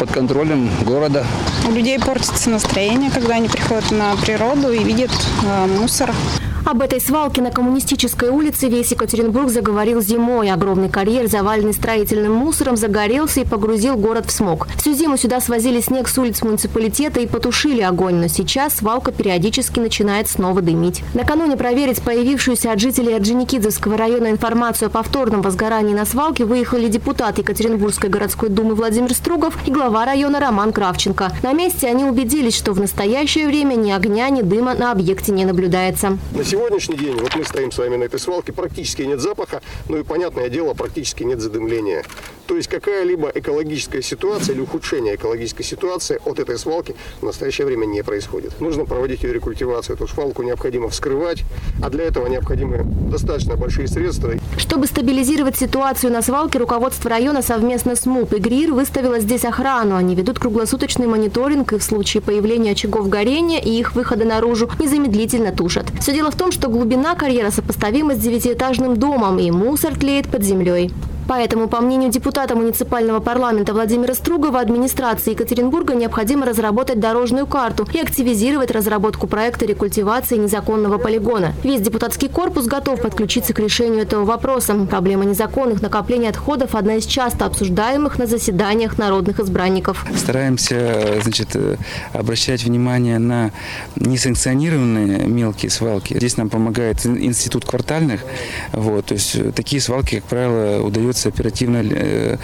под 0.00 0.10
контролем 0.12 0.70
города. 0.86 1.26
У 1.68 1.72
людей 1.72 1.98
портится 1.98 2.48
настроение, 2.48 3.10
когда 3.10 3.34
они 3.34 3.48
приходят 3.50 3.90
на 3.90 4.16
природу 4.16 4.72
и 4.72 4.82
видят 4.82 5.10
э, 5.44 5.66
мусор. 5.66 6.14
Об 6.64 6.82
этой 6.82 7.00
свалке 7.00 7.40
на 7.40 7.50
Коммунистической 7.50 8.28
улице 8.28 8.68
весь 8.68 8.90
Екатеринбург 8.92 9.48
заговорил 9.50 10.00
зимой. 10.02 10.50
Огромный 10.50 10.90
карьер, 10.90 11.26
заваленный 11.26 11.72
строительным 11.72 12.34
мусором, 12.34 12.76
загорелся 12.76 13.40
и 13.40 13.44
погрузил 13.44 13.96
город 13.96 14.26
в 14.26 14.30
смог. 14.30 14.68
Всю 14.76 14.92
зиму 14.92 15.16
сюда 15.16 15.40
свозили 15.40 15.80
снег 15.80 16.06
с 16.06 16.18
улиц 16.18 16.42
муниципалитета 16.42 17.20
и 17.20 17.26
потушили 17.26 17.80
огонь, 17.80 18.16
но 18.16 18.28
сейчас 18.28 18.76
свалка 18.76 19.10
периодически 19.10 19.80
начинает 19.80 20.28
снова 20.28 20.60
дымить. 20.60 21.02
Накануне 21.14 21.56
проверить 21.56 22.02
появившуюся 22.02 22.72
от 22.72 22.80
жителей 22.80 23.14
Орджоникидзевского 23.14 23.96
района 23.96 24.30
информацию 24.30 24.88
о 24.88 24.90
повторном 24.90 25.42
возгорании 25.42 25.94
на 25.94 26.04
свалке 26.04 26.44
выехали 26.44 26.88
депутат 26.88 27.38
Екатеринбургской 27.38 28.10
городской 28.10 28.50
думы 28.50 28.74
Владимир 28.74 29.14
Стругов 29.14 29.56
и 29.66 29.70
глава 29.70 30.04
района 30.04 30.40
Роман 30.40 30.72
Кравченко. 30.72 31.32
На 31.42 31.52
месте 31.52 31.88
они 31.88 32.04
убедились, 32.04 32.56
что 32.56 32.72
в 32.72 32.80
настоящее 32.80 33.46
время 33.46 33.74
ни 33.74 33.90
огня, 33.90 34.28
ни 34.28 34.42
дыма 34.42 34.74
на 34.74 34.92
объекте 34.92 35.32
не 35.32 35.44
наблюдается 35.44 36.18
сегодняшний 36.50 36.96
день, 36.96 37.16
вот 37.16 37.36
мы 37.36 37.44
стоим 37.44 37.70
с 37.70 37.78
вами 37.78 37.94
на 37.94 38.04
этой 38.04 38.18
свалке, 38.18 38.52
практически 38.52 39.02
нет 39.02 39.20
запаха, 39.20 39.62
ну 39.88 39.98
и, 39.98 40.02
понятное 40.02 40.48
дело, 40.48 40.74
практически 40.74 41.22
нет 41.22 41.40
задымления. 41.40 42.04
То 42.50 42.56
есть 42.56 42.68
какая-либо 42.68 43.30
экологическая 43.32 44.02
ситуация 44.02 44.54
или 44.56 44.60
ухудшение 44.60 45.14
экологической 45.14 45.62
ситуации 45.62 46.20
от 46.24 46.40
этой 46.40 46.58
свалки 46.58 46.96
в 47.20 47.24
настоящее 47.24 47.64
время 47.64 47.86
не 47.86 48.02
происходит. 48.02 48.60
Нужно 48.60 48.86
проводить 48.86 49.22
ее 49.22 49.32
рекультивацию. 49.32 49.94
Эту 49.94 50.08
свалку 50.08 50.42
необходимо 50.42 50.88
вскрывать, 50.88 51.44
а 51.80 51.90
для 51.90 52.02
этого 52.02 52.26
необходимы 52.26 52.80
достаточно 53.08 53.54
большие 53.54 53.86
средства. 53.86 54.32
Чтобы 54.58 54.88
стабилизировать 54.88 55.58
ситуацию 55.58 56.12
на 56.12 56.22
свалке, 56.22 56.58
руководство 56.58 57.08
района 57.08 57.42
совместно 57.42 57.94
с 57.94 58.04
МУП 58.04 58.32
и 58.32 58.40
ГРИР 58.40 58.72
выставило 58.72 59.20
здесь 59.20 59.44
охрану. 59.44 59.94
Они 59.94 60.16
ведут 60.16 60.40
круглосуточный 60.40 61.06
мониторинг 61.06 61.72
и 61.72 61.78
в 61.78 61.84
случае 61.84 62.20
появления 62.20 62.72
очагов 62.72 63.08
горения 63.08 63.60
и 63.60 63.70
их 63.70 63.94
выхода 63.94 64.24
наружу 64.24 64.68
незамедлительно 64.80 65.52
тушат. 65.52 65.86
Все 66.00 66.12
дело 66.12 66.32
в 66.32 66.36
том, 66.36 66.50
что 66.50 66.68
глубина 66.68 67.14
карьера 67.14 67.52
сопоставима 67.52 68.16
с 68.16 68.18
девятиэтажным 68.18 68.96
домом, 68.96 69.38
и 69.38 69.52
мусор 69.52 69.96
тлеет 69.96 70.26
под 70.26 70.42
землей. 70.42 70.90
Поэтому, 71.30 71.68
по 71.68 71.80
мнению 71.80 72.10
депутата 72.10 72.56
муниципального 72.56 73.20
парламента 73.20 73.72
Владимира 73.72 74.14
Стругова, 74.14 74.58
администрации 74.58 75.30
Екатеринбурга 75.30 75.94
необходимо 75.94 76.44
разработать 76.44 76.98
дорожную 76.98 77.46
карту 77.46 77.86
и 77.92 78.00
активизировать 78.00 78.72
разработку 78.72 79.28
проекта 79.28 79.64
рекультивации 79.64 80.36
незаконного 80.38 80.98
полигона. 80.98 81.54
Весь 81.62 81.82
депутатский 81.82 82.28
корпус 82.28 82.66
готов 82.66 83.00
подключиться 83.00 83.54
к 83.54 83.60
решению 83.60 84.02
этого 84.02 84.24
вопроса. 84.24 84.74
Проблема 84.90 85.24
незаконных 85.24 85.82
накоплений 85.82 86.28
отходов– 86.28 86.70
одна 86.74 86.96
из 86.96 87.06
часто 87.06 87.44
обсуждаемых 87.44 88.18
на 88.18 88.26
заседаниях 88.26 88.98
народных 88.98 89.38
избранников. 89.38 90.04
Стараемся 90.16 91.20
значит, 91.22 91.56
обращать 92.12 92.64
внимание 92.64 93.20
на 93.20 93.52
несанкционированные 93.94 95.28
мелкие 95.28 95.70
свалки. 95.70 96.14
Здесь 96.14 96.36
нам 96.36 96.48
помогает 96.48 97.06
институт 97.06 97.64
квартальных. 97.64 98.22
Вот, 98.72 99.04
то 99.04 99.14
есть 99.14 99.54
такие 99.54 99.80
свалки, 99.80 100.16
как 100.16 100.24
правило, 100.24 100.82
удается 100.84 101.19
удается 101.20 101.28
оперативно 101.28 101.82
э, 101.82 102.36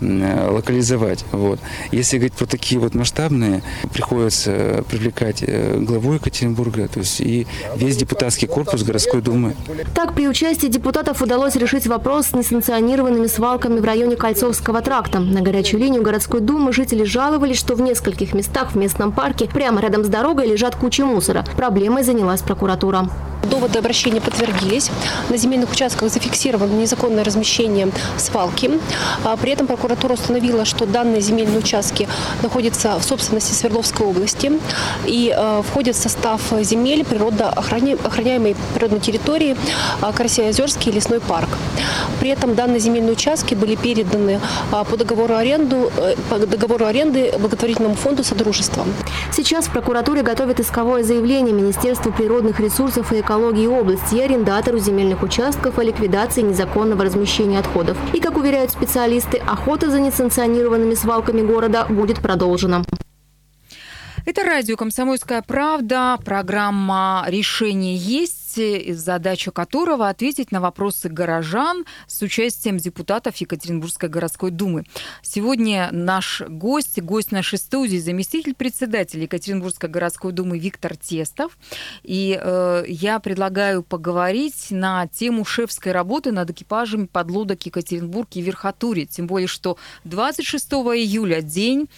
э, 0.00 0.50
локализовать. 0.50 1.24
Вот. 1.32 1.58
Если 1.92 2.18
говорить 2.18 2.34
про 2.34 2.46
такие 2.46 2.80
вот 2.80 2.94
масштабные, 2.94 3.62
приходится 3.92 4.84
привлекать 4.88 5.42
э, 5.46 5.78
главу 5.78 6.14
Екатеринбурга, 6.14 6.88
то 6.88 7.00
есть 7.00 7.20
и 7.20 7.46
весь 7.76 7.96
депутатский 7.96 8.48
корпус 8.48 8.82
городской 8.82 9.20
думы. 9.20 9.54
Так, 9.94 10.14
при 10.14 10.28
участии 10.28 10.68
депутатов 10.68 11.22
удалось 11.22 11.56
решить 11.56 11.86
вопрос 11.86 12.26
с 12.28 12.32
несанкционированными 12.32 13.26
свалками 13.26 13.80
в 13.80 13.84
районе 13.84 14.16
Кольцовского 14.16 14.80
тракта. 14.80 15.18
На 15.18 15.40
горячую 15.40 15.80
линию 15.80 16.02
городской 16.02 16.40
думы 16.40 16.72
жители 16.72 17.04
жаловались, 17.04 17.58
что 17.58 17.74
в 17.74 17.80
нескольких 17.80 18.34
местах 18.34 18.72
в 18.72 18.76
местном 18.76 19.12
парке 19.12 19.46
прямо 19.46 19.80
рядом 19.80 20.04
с 20.04 20.08
дорогой 20.08 20.46
лежат 20.46 20.76
кучи 20.76 21.02
мусора. 21.02 21.44
Проблемой 21.56 22.02
занялась 22.04 22.42
прокуратура. 22.42 23.08
Доводы 23.50 23.78
обращения 23.78 24.20
подтвердились. 24.20 24.90
На 25.28 25.36
земельных 25.36 25.72
участках 25.72 26.10
зафиксировано 26.10 26.72
незаконное 26.72 27.24
размещение 27.24 27.88
свалки. 28.18 28.80
А, 29.24 29.36
при 29.36 29.52
этом 29.52 29.66
прокуратура 29.66 30.14
установила, 30.14 30.64
что 30.64 30.86
данные 30.86 31.20
земельные 31.20 31.58
участки 31.58 32.08
находятся 32.42 32.98
в 32.98 33.04
собственности 33.04 33.52
Свердловской 33.52 34.06
области 34.06 34.52
и 35.06 35.32
а, 35.36 35.62
входят 35.62 35.96
в 35.96 36.00
состав 36.00 36.40
земель 36.62 37.04
природоохраняемой 37.04 38.56
природной 38.74 39.00
территории 39.00 39.56
а, 40.00 40.12
Карасеозерский 40.12 40.92
лесной 40.92 41.20
парк. 41.20 41.48
При 42.20 42.30
этом 42.30 42.54
данные 42.54 42.80
земельные 42.80 43.12
участки 43.12 43.54
были 43.54 43.74
переданы 43.74 44.40
по 44.70 44.96
договору, 44.96 45.34
аренду, 45.34 45.90
э, 45.96 46.14
по 46.30 46.38
договору 46.38 46.86
аренды 46.86 47.32
благотворительному 47.38 47.94
фонду 47.94 48.24
Содружества. 48.24 48.84
Сейчас 49.30 49.66
в 49.66 49.72
прокуратуре 49.72 50.22
готовят 50.22 50.60
исковое 50.60 51.02
заявление 51.04 51.54
Министерству 51.54 52.12
природных 52.12 52.60
ресурсов 52.60 53.12
и 53.12 53.20
экологии 53.20 53.66
области 53.66 54.16
и 54.16 54.20
арендатору 54.20 54.78
земельных 54.78 55.22
участков 55.22 55.78
о 55.78 55.84
ликвидации 55.84 56.42
незаконного 56.42 57.04
размещения 57.04 57.58
отходов. 57.58 57.96
И, 58.12 58.20
как 58.20 58.36
уверяют 58.36 58.70
специалисты, 58.70 59.38
охота 59.38 59.90
за 59.90 60.00
несанкционированными 60.00 60.94
свалками 60.94 61.42
города 61.42 61.86
будет 61.88 62.20
продолжена. 62.20 62.82
Это 64.24 64.44
радио 64.44 64.76
«Комсомольская 64.76 65.42
правда», 65.42 66.16
программа 66.24 67.24
«Решение 67.26 67.96
есть» 67.96 68.41
задача 68.90 69.50
которого 69.50 70.08
ответить 70.08 70.52
на 70.52 70.60
вопросы 70.60 71.08
горожан 71.08 71.84
с 72.06 72.22
участием 72.22 72.78
депутатов 72.78 73.36
Екатеринбургской 73.36 74.08
городской 74.08 74.50
думы. 74.50 74.84
Сегодня 75.22 75.88
наш 75.92 76.42
гость, 76.42 77.00
гость 77.00 77.32
нашей 77.32 77.58
студии, 77.58 77.98
заместитель 77.98 78.54
председателя 78.54 79.22
Екатеринбургской 79.22 79.88
городской 79.88 80.32
думы 80.32 80.58
Виктор 80.58 80.96
Тестов. 80.96 81.58
И 82.02 82.38
э, 82.40 82.84
я 82.88 83.18
предлагаю 83.20 83.82
поговорить 83.82 84.68
на 84.70 85.06
тему 85.06 85.44
шефской 85.44 85.92
работы 85.92 86.32
над 86.32 86.50
экипажами 86.50 87.06
подлодок 87.06 87.64
Екатеринбург 87.66 88.28
и 88.32 88.42
Верхотуре. 88.42 89.06
Тем 89.06 89.26
более, 89.26 89.48
что 89.48 89.76
26 90.04 90.72
июля, 90.72 91.42
день, 91.42 91.88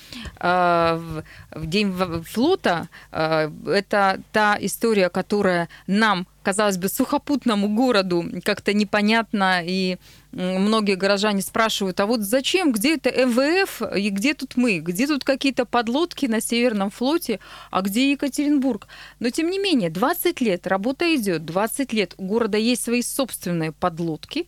э, 0.41 1.23
день 1.57 1.95
флота, 2.25 2.89
э, 3.13 3.51
это 3.67 4.21
та 4.33 4.57
история, 4.61 5.09
которая 5.09 5.69
нам 5.87 6.27
казалось 6.45 6.79
бы, 6.79 6.89
сухопутному 6.89 7.69
городу 7.69 8.25
как-то 8.45 8.73
непонятно, 8.73 9.63
и 9.65 9.97
многие 10.33 10.95
горожане 10.95 11.43
спрашивают, 11.43 11.99
а 12.01 12.07
вот 12.07 12.21
зачем, 12.21 12.73
где 12.73 12.95
это 12.97 13.11
МВФ 13.11 13.83
и 13.97 14.11
где 14.11 14.35
тут 14.35 14.57
мы, 14.57 14.79
где 14.79 15.07
тут 15.07 15.25
какие-то 15.25 15.65
подлодки 15.65 16.27
на 16.27 16.41
Северном 16.41 16.91
флоте, 16.91 17.41
а 17.71 17.81
где 17.83 18.13
Екатеринбург? 18.13 18.87
Но 19.19 19.31
тем 19.31 19.51
не 19.51 19.59
менее, 19.59 19.91
20 19.91 20.41
лет 20.41 20.67
работа 20.67 21.15
идет, 21.17 21.45
20 21.45 21.93
лет 21.93 22.15
у 22.19 22.27
города 22.27 22.59
есть 22.59 22.85
свои 22.85 23.03
собственные 23.03 23.73
подлодки, 23.73 24.47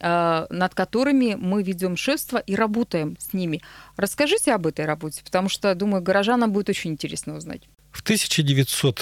а, 0.00 0.46
над 0.50 0.74
которыми 0.74 1.34
мы 1.34 1.62
ведем 1.62 1.96
шефство 1.96 2.38
и 2.38 2.54
работаем 2.54 3.16
с 3.18 3.32
ними. 3.32 3.62
Расскажите 3.96 4.52
об 4.52 4.66
этой 4.66 4.84
работе, 4.84 5.22
потому 5.24 5.48
что, 5.48 5.74
думаю, 5.74 6.02
горожанам 6.02 6.52
будет 6.52 6.68
очень 6.68 6.92
интересно 6.92 7.36
узнать. 7.36 7.62
В 7.90 8.02
1900 8.02 9.00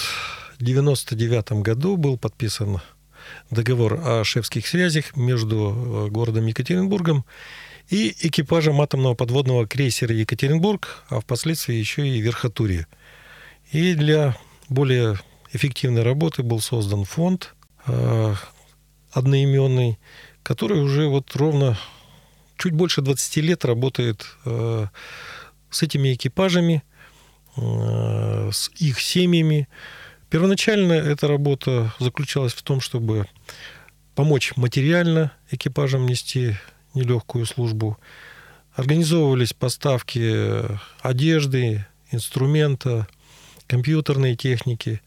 1999 0.56 1.62
году 1.62 1.96
был 1.96 2.18
подписан 2.18 2.80
договор 3.50 4.00
о 4.04 4.24
шефских 4.24 4.66
связях 4.66 5.16
между 5.16 6.06
э, 6.06 6.10
городом 6.10 6.46
Екатеринбургом 6.46 7.24
и 7.88 8.14
экипажем 8.20 8.80
атомного 8.80 9.14
подводного 9.14 9.66
крейсера 9.66 10.14
«Екатеринбург», 10.14 11.04
а 11.08 11.20
впоследствии 11.20 11.74
еще 11.74 12.06
и 12.06 12.20
«Верхотурье». 12.20 12.86
И 13.72 13.94
для 13.94 14.36
более 14.68 15.18
эффективной 15.52 16.02
работы 16.02 16.42
был 16.42 16.60
создан 16.60 17.04
фонд 17.04 17.54
э, 17.86 18.34
одноименный, 19.12 19.98
который 20.42 20.80
уже 20.80 21.06
вот 21.06 21.34
ровно 21.36 21.78
чуть 22.56 22.72
больше 22.72 23.02
20 23.02 23.36
лет 23.38 23.64
работает 23.64 24.26
э, 24.44 24.86
с 25.70 25.82
этими 25.82 26.14
экипажами, 26.14 26.82
э, 27.56 28.50
с 28.52 28.70
их 28.78 29.00
семьями, 29.00 29.68
Первоначально 30.30 30.92
эта 30.92 31.28
работа 31.28 31.94
заключалась 32.00 32.52
в 32.52 32.62
том, 32.62 32.80
чтобы 32.80 33.26
помочь 34.14 34.54
материально 34.56 35.32
экипажам 35.50 36.06
нести 36.06 36.56
нелегкую 36.94 37.46
службу. 37.46 37.98
Организовывались 38.74 39.52
поставки 39.52 40.64
одежды, 41.00 41.86
инструмента, 42.10 43.06
компьютерной 43.66 44.36
техники. 44.36 45.00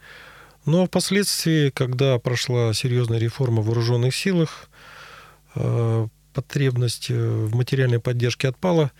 Но 0.65 0.85
впоследствии, 0.85 1.69
когда 1.69 2.17
прошла 2.19 2.73
серьезная 2.73 3.19
реформа 3.19 3.61
в 3.61 3.65
вооруженных 3.65 4.15
силах, 4.15 4.69
э, 5.55 6.07
потребность 6.33 7.09
в 7.09 7.55
материальной 7.55 7.99
поддержке 7.99 8.47
отпала, 8.47 8.91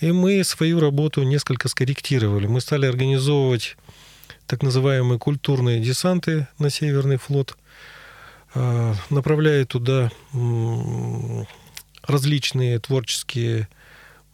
и 0.00 0.12
мы 0.12 0.42
свою 0.44 0.80
работу 0.80 1.22
несколько 1.22 1.68
скорректировали. 1.68 2.46
Мы 2.46 2.60
стали 2.60 2.86
организовывать 2.86 3.76
так 4.50 4.64
называемые 4.64 5.20
культурные 5.20 5.78
десанты 5.78 6.48
на 6.58 6.70
Северный 6.70 7.18
флот, 7.18 7.56
а, 8.52 8.96
направляя 9.08 9.64
туда 9.64 10.10
различные 12.02 12.80
творческие 12.80 13.68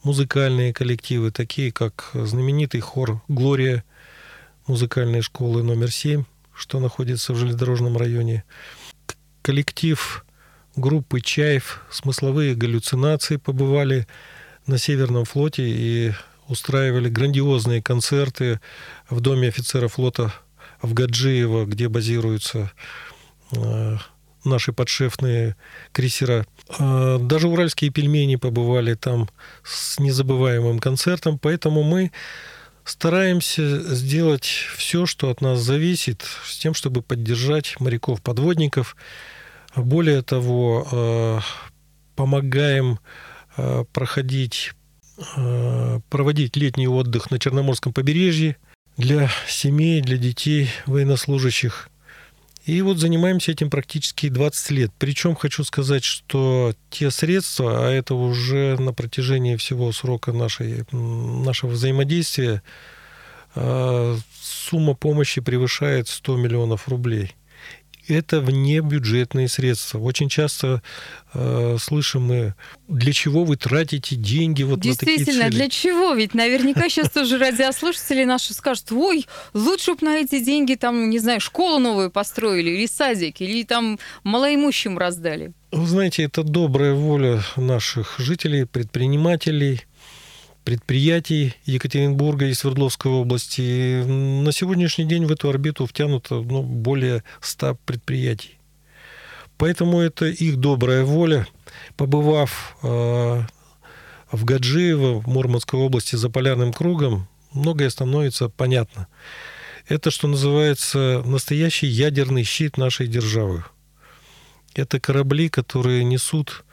музыкальные 0.01 0.73
коллективы, 0.73 1.29
такие 1.29 1.71
как 1.71 2.09
знаменитый 2.15 2.81
хор 2.81 3.21
«Глория» 3.27 3.83
музыкальной 4.65 5.21
школы 5.21 5.61
номер 5.61 5.91
7, 5.91 6.23
что 6.51 6.79
находится 6.79 7.33
в 7.33 7.37
железнодорожном 7.37 7.95
районе, 7.95 8.43
коллектив 9.43 10.25
группы 10.75 11.21
«Чаев», 11.21 11.85
смысловые 11.91 12.55
галлюцинации 12.55 13.35
побывали 13.35 14.07
на 14.65 14.79
Северном 14.79 15.25
флоте 15.25 15.69
и 15.69 16.13
устраивали 16.47 17.09
грандиозные 17.09 17.81
концерты 17.81 18.59
в 19.09 19.19
доме 19.19 19.49
офицера 19.49 19.87
флота 19.87 20.33
в 20.81 20.93
Гаджиево, 20.93 21.65
где 21.65 21.87
базируются 21.89 22.71
э, 23.51 23.97
наши 24.43 24.73
подшефные 24.73 25.55
крейсера. 25.91 26.45
Э, 26.79 27.17
даже 27.19 27.47
уральские 27.47 27.91
пельмени 27.91 28.35
побывали 28.35 28.93
там 28.93 29.29
с 29.63 29.99
незабываемым 29.99 30.79
концертом, 30.79 31.39
поэтому 31.39 31.83
мы 31.83 32.11
стараемся 32.83 33.79
сделать 33.93 34.45
все, 34.77 35.05
что 35.05 35.29
от 35.29 35.41
нас 35.41 35.59
зависит, 35.59 36.25
с 36.45 36.57
тем, 36.57 36.73
чтобы 36.73 37.01
поддержать 37.01 37.79
моряков-подводников. 37.79 38.95
Более 39.75 40.21
того, 40.21 40.87
э, 40.91 41.39
помогаем 42.15 42.99
проходить 43.91 44.73
проводить 46.09 46.55
летний 46.55 46.87
отдых 46.87 47.31
на 47.31 47.39
Черноморском 47.39 47.93
побережье 47.93 48.57
для 48.97 49.29
семей, 49.47 50.01
для 50.01 50.17
детей 50.17 50.69
военнослужащих. 50.85 51.89
И 52.65 52.81
вот 52.81 52.97
занимаемся 52.97 53.53
этим 53.53 53.69
практически 53.69 54.27
20 54.27 54.71
лет. 54.71 54.91
Причем 54.99 55.35
хочу 55.35 55.63
сказать, 55.63 56.03
что 56.03 56.73
те 56.89 57.11
средства, 57.11 57.87
а 57.87 57.89
это 57.89 58.13
уже 58.13 58.75
на 58.77 58.91
протяжении 58.91 59.55
всего 59.55 59.91
срока 59.93 60.33
нашей, 60.33 60.83
нашего 60.91 61.69
взаимодействия, 61.69 62.61
э, 63.55 64.17
сумма 64.41 64.95
помощи 64.95 65.39
превышает 65.39 66.09
100 66.09 66.35
миллионов 66.35 66.89
рублей 66.89 67.35
это 68.07 68.41
внебюджетные 68.41 69.47
средства. 69.47 69.99
Очень 69.99 70.29
часто 70.29 70.81
э, 71.33 71.77
слышим 71.79 72.23
мы, 72.23 72.55
для 72.87 73.13
чего 73.13 73.43
вы 73.43 73.57
тратите 73.57 74.15
деньги 74.15 74.63
вот 74.63 74.77
на 74.77 74.81
такие 74.81 74.95
цели. 74.95 75.15
Действительно, 75.17 75.49
для 75.49 75.69
чего? 75.69 76.13
Ведь 76.13 76.33
наверняка 76.33 76.89
сейчас 76.89 77.09
тоже 77.09 77.37
радиослушатели 77.37 78.23
наши 78.23 78.53
скажут, 78.53 78.91
ой, 78.91 79.25
лучше 79.53 79.93
бы 79.93 80.05
на 80.05 80.17
эти 80.17 80.43
деньги 80.43 80.75
там, 80.75 81.09
не 81.09 81.19
знаю, 81.19 81.41
школу 81.41 81.79
новую 81.79 82.11
построили, 82.11 82.71
или 82.71 82.85
садик, 82.85 83.41
или 83.41 83.63
там 83.63 83.99
малоимущим 84.23 84.97
раздали. 84.97 85.53
Вы 85.71 85.85
знаете, 85.85 86.23
это 86.23 86.43
добрая 86.43 86.93
воля 86.93 87.41
наших 87.55 88.15
жителей, 88.19 88.65
предпринимателей– 88.65 89.81
предприятий 90.67 91.53
Екатеринбурга 91.63 92.47
и 92.47 92.53
Свердловской 92.53 93.09
области. 93.09 94.03
На 94.03 94.51
сегодняшний 94.51 95.05
день 95.05 95.25
в 95.25 95.31
эту 95.31 95.47
орбиту 95.47 95.85
втянуто 95.85 96.41
ну, 96.41 96.61
более 96.61 97.23
100 97.39 97.75
предприятий. 97.85 98.59
Поэтому 99.57 100.01
это 100.01 100.25
их 100.25 100.57
добрая 100.57 101.05
воля. 101.05 101.47
Побывав 101.95 102.75
э, 102.83 103.43
в 104.29 104.43
Гаджиево, 104.43 105.21
в 105.21 105.27
Мурманской 105.27 105.79
области, 105.79 106.17
за 106.17 106.29
полярным 106.29 106.73
кругом, 106.73 107.29
многое 107.53 107.89
становится 107.89 108.49
понятно. 108.49 109.07
Это, 109.87 110.11
что 110.11 110.27
называется, 110.27 111.23
настоящий 111.25 111.87
ядерный 111.87 112.43
щит 112.43 112.75
нашей 112.75 113.07
державы. 113.07 113.63
Это 114.75 114.99
корабли, 114.99 115.47
которые 115.47 116.03
несут 116.03 116.65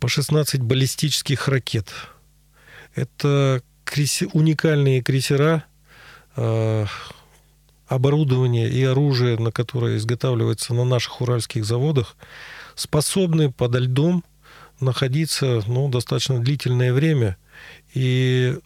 по 0.00 0.08
16 0.08 0.62
баллистических 0.62 1.48
ракет– 1.48 1.92
это 2.98 3.62
уникальные 4.32 5.02
крейсера, 5.02 5.64
э, 6.36 6.86
оборудование 7.86 8.68
и 8.68 8.82
оружие, 8.84 9.38
на 9.38 9.50
которое 9.50 9.96
изготавливается 9.96 10.74
на 10.74 10.84
наших 10.84 11.20
уральских 11.20 11.64
заводах, 11.64 12.16
способны 12.74 13.50
подо 13.50 13.78
льдом 13.78 14.24
находиться 14.80 15.62
ну, 15.66 15.88
достаточно 15.88 16.38
длительное 16.38 16.92
время. 16.92 17.36
И 17.94 18.58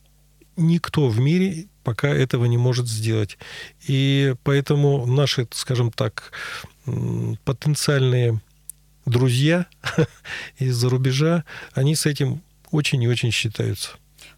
никто 0.57 1.09
в 1.09 1.18
мире 1.21 1.66
пока 1.85 2.09
этого 2.09 2.45
не 2.45 2.59
может 2.59 2.88
сделать. 2.88 3.38
И 3.87 4.35
поэтому 4.45 5.07
наши, 5.07 5.49
скажем 5.53 5.90
так, 5.90 6.33
потенциальные 7.45 8.40
друзья 9.07 9.66
из-за 10.59 10.88
рубежа, 10.88 11.45
они 11.75 11.95
с 11.95 12.07
этим 12.07 12.42
очень 12.71 13.03
и 13.03 13.09
очень 13.09 13.31
считаются. 13.31 13.90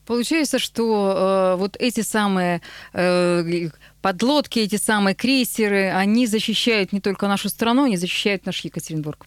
Получается, 0.06 0.58
что 0.58 1.54
э, 1.54 1.58
вот 1.58 1.76
эти 1.78 2.02
самые 2.02 2.60
э, 2.92 3.68
подлодки, 4.02 4.58
эти 4.58 4.76
самые 4.76 5.14
крейсеры, 5.14 5.90
они 5.90 6.26
защищают 6.26 6.92
не 6.92 7.00
только 7.00 7.26
нашу 7.26 7.48
страну, 7.48 7.84
они 7.84 7.96
защищают 7.96 8.44
наш 8.46 8.60
Екатеринбург. 8.60 9.26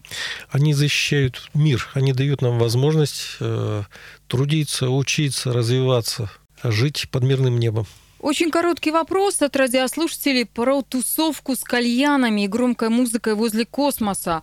Они 0.52 0.74
защищают 0.74 1.50
мир, 1.54 1.90
они 1.94 2.14
дают 2.14 2.42
нам 2.42 2.60
возможность 2.60 3.38
э, 3.40 3.84
трудиться, 4.28 4.90
учиться, 4.90 5.52
развиваться, 5.52 6.30
жить 6.64 7.08
под 7.12 7.24
мирным 7.24 7.60
небом. 7.60 7.88
Очень 8.20 8.52
короткий 8.52 8.92
вопрос 8.92 9.42
от 9.42 9.56
радиослушателей 9.56 10.46
про 10.46 10.82
тусовку 10.82 11.56
с 11.56 11.64
кальянами 11.64 12.46
и 12.46 12.48
громкой 12.48 12.90
музыкой 12.90 13.36
возле 13.36 13.66
космоса. 13.66 14.42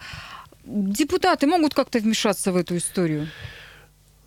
Депутаты 0.64 1.46
могут 1.46 1.74
как-то 1.74 1.98
вмешаться 1.98 2.52
в 2.52 2.56
эту 2.56 2.76
историю? 2.76 3.28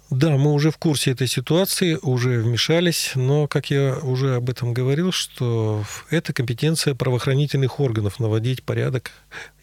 Да, 0.10 0.38
мы 0.38 0.54
уже 0.54 0.72
в 0.72 0.78
курсе 0.78 1.12
этой 1.12 1.28
ситуации, 1.28 2.00
уже 2.02 2.39
вмешались, 2.39 3.12
но, 3.15 3.46
как 3.48 3.70
я 3.70 3.98
уже 3.98 4.36
об 4.36 4.50
этом 4.50 4.74
говорил, 4.74 5.12
что 5.12 5.84
это 6.10 6.32
компетенция 6.32 6.96
правоохранительных 6.96 7.82
органов 7.82 8.17
наводить 8.17 8.63
порядок, 8.63 9.12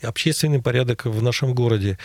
общественный 0.02 0.60
порядок 0.60 1.06
в 1.06 1.22
нашем 1.22 1.54
городе. 1.54 1.98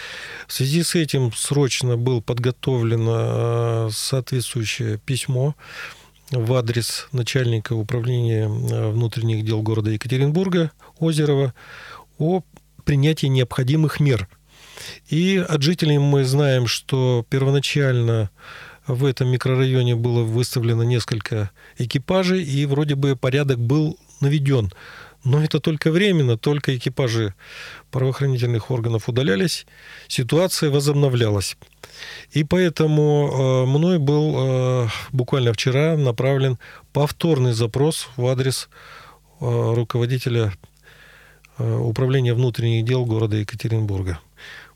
В 0.48 0.54
связи 0.54 0.84
с 0.84 0.96
этим 0.96 1.34
срочно 1.34 1.98
было 1.98 2.22
подготовлено 2.22 3.88
э, 3.88 3.90
соответствующее 3.92 5.00
письмо 5.00 5.54
в 6.32 6.54
адрес 6.54 7.08
начальника 7.12 7.74
управления 7.74 8.46
э, 8.46 8.92
внутренних 8.92 9.44
дел 9.44 9.62
города 9.62 9.90
Екатеринбурга 9.92 10.72
Озерова 10.98 11.54
о 12.18 12.44
принятии 12.86 13.28
необходимых 13.28 14.00
мер– 14.00 14.30
и 15.08 15.38
от 15.38 15.62
жителей 15.62 15.98
мы 15.98 16.24
знаем, 16.24 16.68
что 16.68 17.26
первоначально 17.30 18.30
в 18.88 19.06
этом 19.06 19.30
микрорайоне 19.30 19.96
было 19.96 20.24
выставлено 20.24 20.84
несколько 20.84 21.52
экипажей, 21.78 22.44
и 22.44 22.66
вроде 22.66 22.96
бы 22.96 23.16
порядок 23.16 23.60
был 23.60 23.98
наведен. 24.20 24.72
Но 25.24 25.44
это 25.44 25.60
только 25.60 25.92
временно, 25.92 26.38
только 26.38 26.78
экипажи 26.78 27.34
правоохранительных 27.92 28.72
органов 28.72 29.10
удалялись, 29.10 29.66
ситуация 30.08 30.70
возобновлялась. 30.70 31.58
И 32.32 32.44
поэтому 32.44 33.30
э, 33.30 33.66
мной 33.66 34.00
был 34.00 34.36
э, 34.38 34.88
буквально 35.12 35.52
вчера 35.52 35.98
направлен 35.98 36.58
повторный 36.94 37.52
запрос 37.52 38.08
в 38.16 38.26
адрес 38.28 38.70
э, 39.42 39.74
руководителя 39.76 40.54
управления 41.58 42.34
внутренних 42.34 42.86
дел 42.86 43.06
города 43.06 43.36
Екатеринбурга 43.36 44.20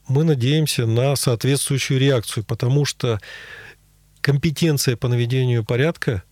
мы 0.07 0.23
надеемся 0.23 0.85
на 0.85 1.15
соответствующую 1.15 1.99
реакцию, 1.99 2.43
потому 2.43 2.85
что 2.85 3.19
компетенция 4.21 4.95
по 4.97 5.07
наведению 5.07 5.63
порядка, 5.63 6.23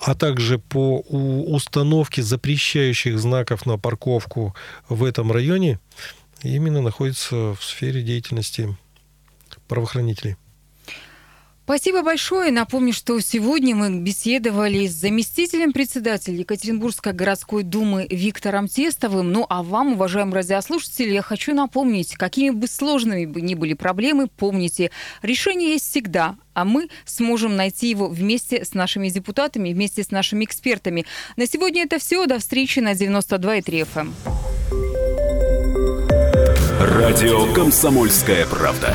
а 0.00 0.14
также 0.14 0.58
по 0.58 1.00
установке 1.00 2.22
запрещающих 2.22 3.18
знаков 3.18 3.64
на 3.66 3.78
парковку 3.78 4.54
в 4.88 5.04
этом 5.04 5.32
районе, 5.32 5.78
именно 6.42 6.82
находится 6.82 7.54
в 7.54 7.58
сфере 7.62 8.02
деятельности 8.02 8.76
правоохранителей. 9.68 10.36
Спасибо 11.64 12.02
большое. 12.02 12.52
Напомню, 12.52 12.92
что 12.92 13.18
сегодня 13.20 13.74
мы 13.74 13.88
беседовали 13.98 14.86
с 14.86 14.92
заместителем 14.92 15.72
председателя 15.72 16.36
Екатеринбургской 16.36 17.14
городской 17.14 17.62
думы 17.62 18.06
Виктором 18.10 18.68
Тестовым. 18.68 19.32
Ну 19.32 19.46
а 19.48 19.62
вам, 19.62 19.94
уважаемые 19.94 20.34
радиослушатели, 20.34 21.14
я 21.14 21.22
хочу 21.22 21.54
напомнить, 21.54 22.16
какими 22.16 22.50
бы 22.50 22.66
сложными 22.66 23.24
бы 23.24 23.40
ни 23.40 23.54
были 23.54 23.72
проблемы, 23.72 24.26
помните, 24.26 24.90
решение 25.22 25.72
есть 25.72 25.88
всегда, 25.88 26.36
а 26.52 26.66
мы 26.66 26.90
сможем 27.06 27.56
найти 27.56 27.88
его 27.88 28.08
вместе 28.08 28.62
с 28.62 28.74
нашими 28.74 29.08
депутатами, 29.08 29.72
вместе 29.72 30.02
с 30.02 30.10
нашими 30.10 30.44
экспертами. 30.44 31.06
На 31.36 31.46
сегодня 31.46 31.84
это 31.84 31.98
все. 31.98 32.26
До 32.26 32.40
встречи 32.40 32.80
на 32.80 32.92
92,3 32.92 33.88
FM. 33.94 34.00
Эм. 34.00 34.14
Радио 36.78 37.50
«Комсомольская 37.54 38.44
правда». 38.46 38.94